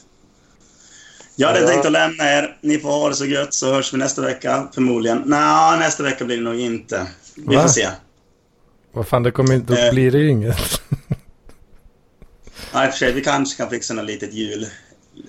[1.35, 1.67] Jag hade ja.
[1.67, 2.57] tänkt att lämna er.
[2.61, 5.23] Ni får ha det så gött så hörs vi nästa vecka förmodligen.
[5.25, 7.07] Nej, nästa vecka blir det nog inte.
[7.35, 7.61] Vi Va?
[7.61, 7.87] får se.
[8.91, 9.73] Vad fan, det kommer inte...
[9.73, 9.91] Då eh.
[9.91, 10.81] blir det ju inget.
[12.73, 13.13] Nej, för sig.
[13.13, 14.67] Vi kanske kan fixa något litet jul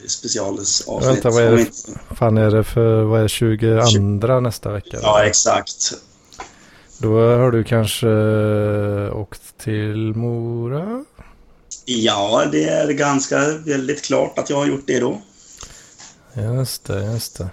[0.07, 1.07] specialavsnitt.
[1.07, 1.67] Vänta, vad är det,
[2.17, 4.99] fan är det för, vad är det, 22 nästa vecka?
[5.03, 5.93] Ja, exakt.
[6.99, 11.05] Då har du kanske eh, åkt till Mora?
[11.85, 15.23] Ja, det är ganska väldigt klart att jag har gjort det då.
[16.37, 17.51] Just det, just det.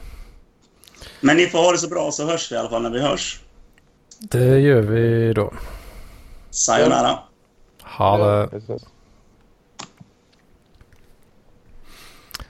[1.22, 3.02] Men ni får ha det så bra så hörs vi i alla fall när vi
[3.02, 3.40] hörs.
[4.20, 5.54] Det gör vi då.
[6.50, 7.20] Sayonara.
[7.82, 8.62] Ha det.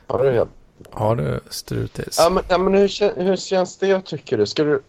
[0.08, 0.50] Har du helt...
[0.90, 2.16] Har du strutis?
[2.18, 4.46] Ja, men, ja, men hur, hur känns det tycker du?
[4.46, 4.82] Ska du...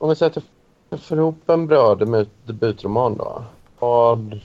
[0.00, 0.44] Om vi säger att
[0.90, 1.94] du får ihop en bra
[2.44, 3.44] debutroman då.
[3.78, 4.40] Vad...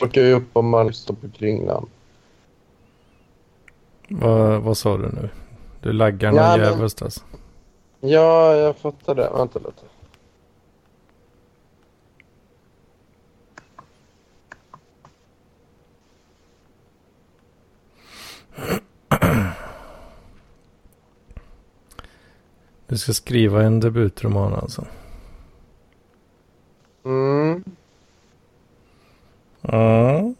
[0.00, 1.88] Orkar ju upp om man står på kringlan.
[4.08, 5.28] Vad, vad sa du nu?
[5.80, 7.20] Du laggar någon ja, jävligt alltså.
[8.00, 9.30] Ja, jag fattar det.
[9.34, 9.82] Vänta lite.
[22.86, 24.86] Du ska skriva en debutroman alltså?
[27.04, 27.64] Mm.
[29.72, 30.32] Ja.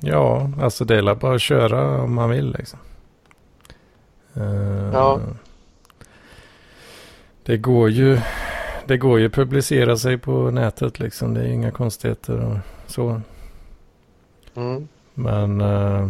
[0.00, 2.78] Ja, alltså det är bara att köra om man vill liksom.
[4.36, 5.20] Uh, ja.
[7.44, 8.18] Det går ju
[8.86, 11.34] det går ju att publicera sig på nätet liksom.
[11.34, 13.20] Det är inga konstigheter och så.
[14.54, 14.88] Mm.
[15.14, 15.60] Men...
[15.60, 16.08] eh,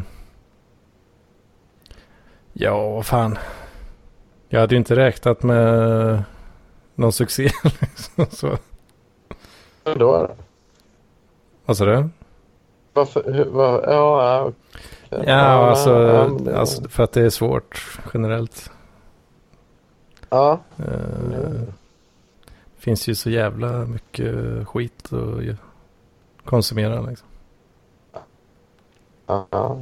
[2.53, 3.39] ja, vad fan.
[4.49, 6.25] Jag hade ju inte räknat med
[6.95, 7.43] någon succé
[7.81, 8.27] liksom.
[8.31, 8.59] Så.
[9.85, 10.35] Men då är det.
[11.65, 12.09] Vad sa du?
[12.93, 13.44] Varför?
[13.44, 14.52] Var, ja, ja,
[15.10, 15.24] okej.
[15.27, 15.35] Ja,
[15.70, 15.94] alltså,
[16.44, 18.70] det- alltså för att det är svårt generellt.
[20.28, 20.60] Ja.
[20.78, 21.62] Eh,
[22.78, 24.35] finns ju så jävla mycket
[24.69, 25.56] skit att
[26.44, 27.28] konsumera liksom.
[29.27, 29.78] Ja,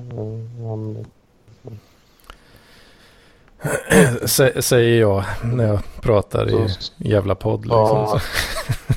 [4.61, 7.79] säger jag när jag pratar i jävla podd liksom.
[7.81, 8.07] Ja.
[8.21, 8.95] Så.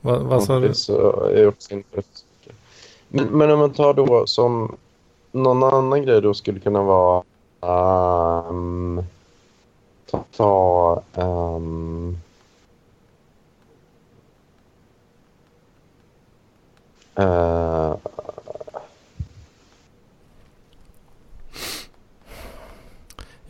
[0.00, 0.74] Vad, vad sa du?
[0.74, 1.74] Så är också.
[3.08, 4.76] Men, men om man tar då som
[5.32, 7.22] någon annan grej då skulle kunna vara
[7.60, 9.02] ehm,
[10.36, 12.18] ta, ehm,
[17.14, 17.94] eh,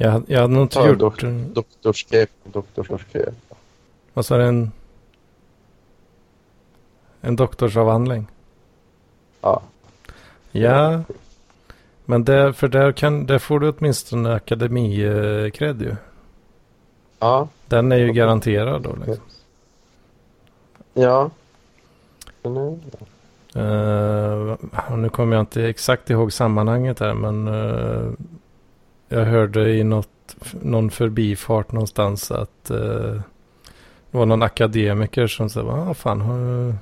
[0.02, 0.98] Jag, jag hade nog inte gjort...
[0.98, 1.22] dok,
[1.54, 3.34] doktorskep, doktorskep.
[4.14, 4.44] Vad sa du?
[4.44, 4.72] En,
[7.20, 8.26] en doktorsavhandling?
[9.40, 9.62] Ja.
[10.50, 11.02] Ja.
[12.04, 15.96] Men där, för där, kan, där får du åtminstone akademi-cred ju.
[17.18, 17.48] Ja.
[17.66, 19.24] Den är ju garanterad då liksom.
[20.94, 21.30] Ja.
[23.54, 24.56] Eh,
[24.92, 28.10] och nu kommer jag inte exakt ihåg sammanhanget här men eh,
[29.08, 33.20] jag hörde i något, någon förbifart någonstans att eh,
[34.10, 36.74] det var någon akademiker som sa, vad fan, har,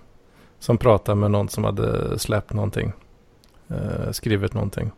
[0.59, 2.93] som pratade med någon som hade släppt någonting,
[3.69, 4.91] eh, skrivit någonting.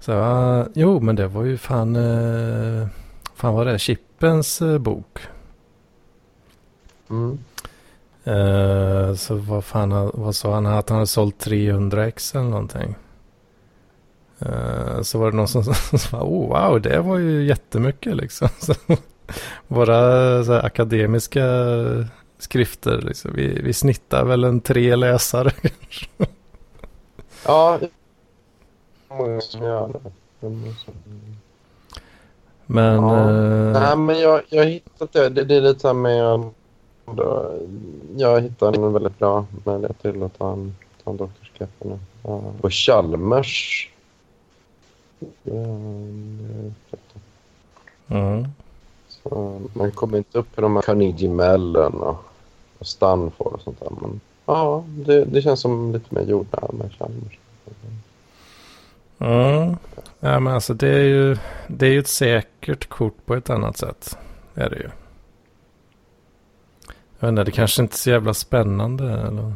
[0.00, 2.88] Så, ah, jo men det var ju fan, eh,
[3.34, 5.18] fan var det, Chippens eh, bok.
[7.10, 7.38] Mm.
[8.24, 10.66] Eh, så vad fan, vad sa han?
[10.66, 12.96] Att han hade sålt 300 ex eller någonting.
[14.38, 15.64] Eh, så var det någon som
[15.98, 18.48] sa, oh, wow, det var ju jättemycket liksom.
[18.58, 18.74] Så,
[19.66, 21.44] våra så här, akademiska
[22.38, 23.30] skrifter, liksom.
[23.34, 25.50] vi, vi snittar väl en tre läsare.
[27.46, 27.78] Ja.
[29.08, 30.10] Många som gör det.
[30.40, 30.94] Många som-
[32.66, 33.30] Men, Ja.
[33.30, 35.28] eh, Nej, men jag, jag hittat det.
[35.28, 35.44] det.
[35.44, 36.50] Det är lite så här med...
[37.16, 37.54] Då,
[38.16, 41.98] jag hittade en väldigt bra möjlighet till att ta en, ta en doktorskap nu.
[42.22, 43.90] Ja, På Chalmers.
[45.42, 45.52] Ja,
[48.08, 48.48] mm,
[49.72, 52.24] man kommer inte upp i de här Carnegie Mellon och,
[52.78, 53.90] och Stanford och sånt där.
[54.00, 57.38] Men ja, det, det känns som lite mer jordnära med Chalmers.
[59.18, 59.76] mm.
[60.20, 61.36] Ja, men alltså det är ju,
[61.68, 64.18] det är ju ett säkert kort på ett annat sätt.
[64.54, 64.90] Är det ju.
[67.18, 69.54] Jag vet inte, det kanske inte är så jävla spännande eller?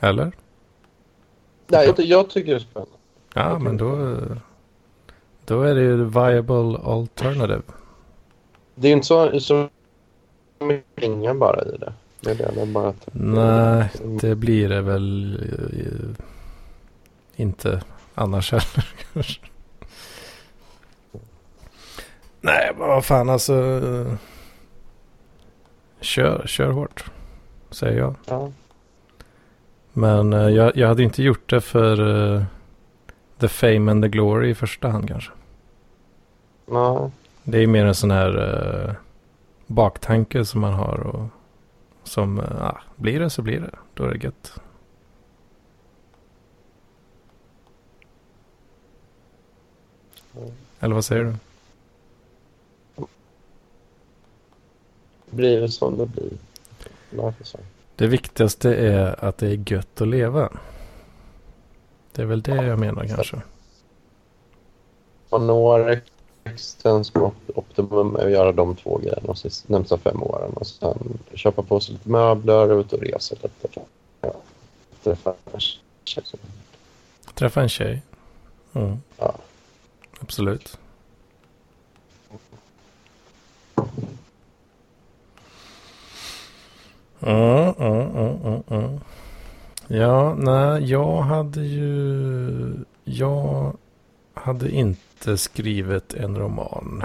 [0.00, 0.32] Eller?
[1.66, 2.92] Nej, jag, jag tycker det är spännande.
[3.34, 4.18] Ja, men då,
[5.44, 7.62] då är det ju viable alternative.
[8.74, 9.68] Det är ju inte så, så
[10.60, 11.92] mycket pengar bara i det.
[12.20, 13.08] Det är det, det är bara att...
[13.12, 13.90] Nej,
[14.20, 15.34] det blir det väl
[15.76, 16.24] eh,
[17.36, 17.82] inte
[18.14, 19.40] annars heller kanske.
[22.40, 23.54] Nej, men vad fan alltså.
[23.54, 24.14] eh,
[26.00, 27.04] Kör, kör hårt.
[27.70, 28.14] Säger jag.
[28.26, 28.52] Ja.
[29.92, 32.46] Men eh, jag, jag hade inte gjort det för
[33.38, 35.32] the fame and the glory i första hand kanske.
[36.66, 37.10] Nej.
[37.42, 38.38] Det är mer en sån här
[38.88, 38.94] eh,
[39.66, 41.00] baktanke som man har.
[41.00, 41.26] Och
[42.04, 43.70] som, ah, blir det så blir det.
[43.94, 44.60] Då är det gött.
[50.80, 51.34] Eller vad säger du?
[55.30, 56.30] Blir det som det blir.
[57.96, 60.52] Det viktigaste är att det är gött att leva.
[62.14, 63.42] Det är väl det jag menar kanske.
[65.30, 66.00] Man når
[66.44, 70.52] existens på optimum med att göra de två grejerna de närmsta fem åren.
[70.52, 73.80] Och sen köpa på sig lite möbler, ut och resa lite.
[74.20, 74.32] Ja.
[75.02, 76.24] Träffa en tjej.
[77.34, 78.02] Träffa en tjej.
[78.72, 78.96] Mm.
[79.18, 79.34] Ja.
[80.20, 80.78] Absolut.
[87.20, 89.00] Mm, mm, mm, mm, mm.
[89.88, 92.84] Ja, nej, jag hade ju...
[93.04, 93.76] Jag
[94.34, 97.04] hade inte skrivit en roman.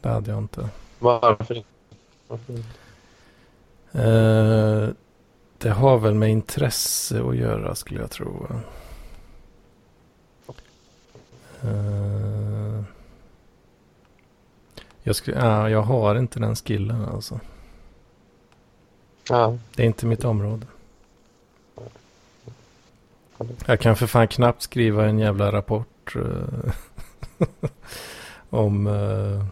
[0.00, 0.68] Det hade jag inte.
[0.98, 1.68] Varför inte?
[2.28, 2.68] Varför inte?
[3.92, 4.88] Eh,
[5.58, 8.46] det har väl med intresse att göra skulle jag tro.
[11.62, 12.84] Eh,
[15.06, 17.40] Jag, skulle, ja, jag har inte den skillen alltså.
[19.28, 19.58] Ja.
[19.76, 20.66] Det är inte mitt område.
[23.66, 26.72] Jag kan för fan knappt skriva en jävla rapport eh,
[28.50, 29.44] om eh,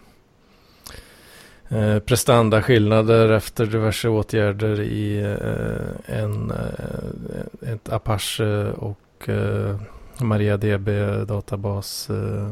[1.78, 9.80] eh prestandaskillnader efter diverse åtgärder i eh, en, eh, ett Apache och eh,
[10.20, 10.88] MariaDB
[11.28, 12.48] databas eh,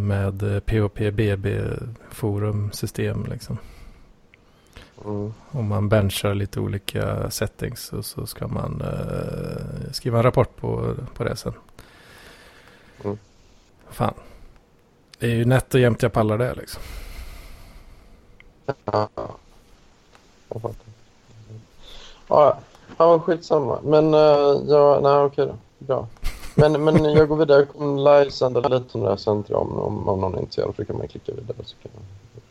[0.00, 1.60] med POP-BB
[2.10, 3.58] forumsystem liksom.
[5.04, 5.34] Mm.
[5.50, 10.94] Om man benchar lite olika settings och så ska man eh, skriva en rapport på,
[11.14, 11.52] på det sen.
[13.04, 13.18] Mm.
[13.90, 14.14] Fan.
[15.18, 16.82] Det är ju nätt och jämnt jag pallar det liksom.
[18.84, 19.08] Ja.
[20.48, 20.86] Jag fattar.
[22.98, 23.80] Ja, skitsamma.
[23.82, 25.56] Men uh, ja, nej okej då.
[25.78, 26.06] Bra.
[26.54, 27.58] Men, men jag går vidare.
[27.58, 30.76] Jag kommer livesända lite om det här till om, om, om någon är intresserad.
[30.76, 32.04] Så kan man klicka vidare så kan man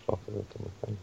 [0.05, 0.97] prata lite om det själv.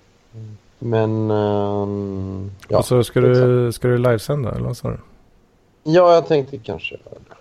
[0.79, 2.79] Men ehm, ja.
[2.79, 4.99] och så ska du, ska du livesända eller vad sa du?
[5.83, 7.35] Ja, jag tänkte kanske det.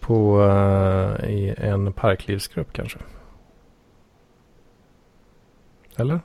[0.00, 2.98] På eh, i en parklivsgrupp kanske?
[5.96, 6.20] Eller?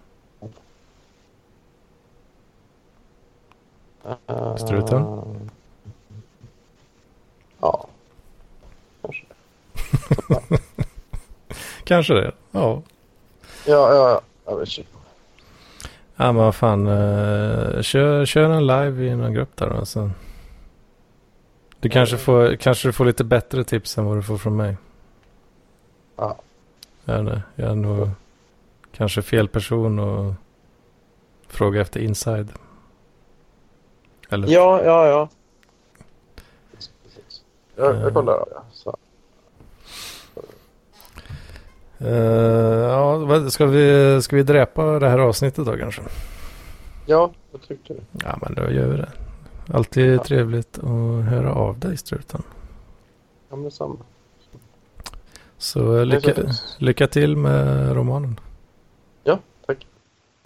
[4.29, 5.05] Uh, Struten?
[7.59, 7.87] Ja,
[9.01, 9.25] kanske.
[11.83, 12.31] Kanske det.
[12.51, 12.81] Ja.
[13.67, 14.21] Ja, ja, ja.
[14.45, 14.92] Jag vet inte.
[16.15, 16.87] Ja men vad fan.
[16.87, 19.85] eh, kör, kör en live i någon grupp där då.
[19.85, 20.09] Så.
[21.79, 24.77] Du kanske får, kanske du får lite bättre tips än vad du får från mig.
[26.15, 26.37] Ja.
[27.05, 28.09] Jag, inte, jag är nog
[28.91, 30.35] kanske fel person att
[31.47, 32.49] fråga efter inside.
[34.29, 34.47] Eller?
[34.47, 35.29] Ja, ja, ja.
[36.73, 37.43] Precis.
[37.75, 38.01] Jag, Eh.
[38.01, 38.47] jag kollar av
[42.03, 42.13] Eh,
[42.89, 46.01] ja, ska vi, ska vi dräpa det här avsnittet då kanske?
[47.05, 48.01] Ja, jag tycker det.
[48.25, 49.09] Ja men då gör vi det.
[49.73, 50.23] Alltid Ja.
[50.23, 52.41] trevligt att höra av dig struten.
[53.49, 53.95] Ja, men samma.
[55.57, 56.33] Så eh, lycka,
[56.77, 58.39] lycka till med romanen.
[59.23, 59.87] Ja, tack.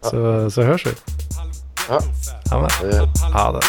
[0.01, 0.09] Ja.
[0.09, 0.91] Så, så hörs vi.
[1.89, 1.99] Ja.
[2.51, 2.91] Ja, men.
[3.33, 3.61] Ja, det.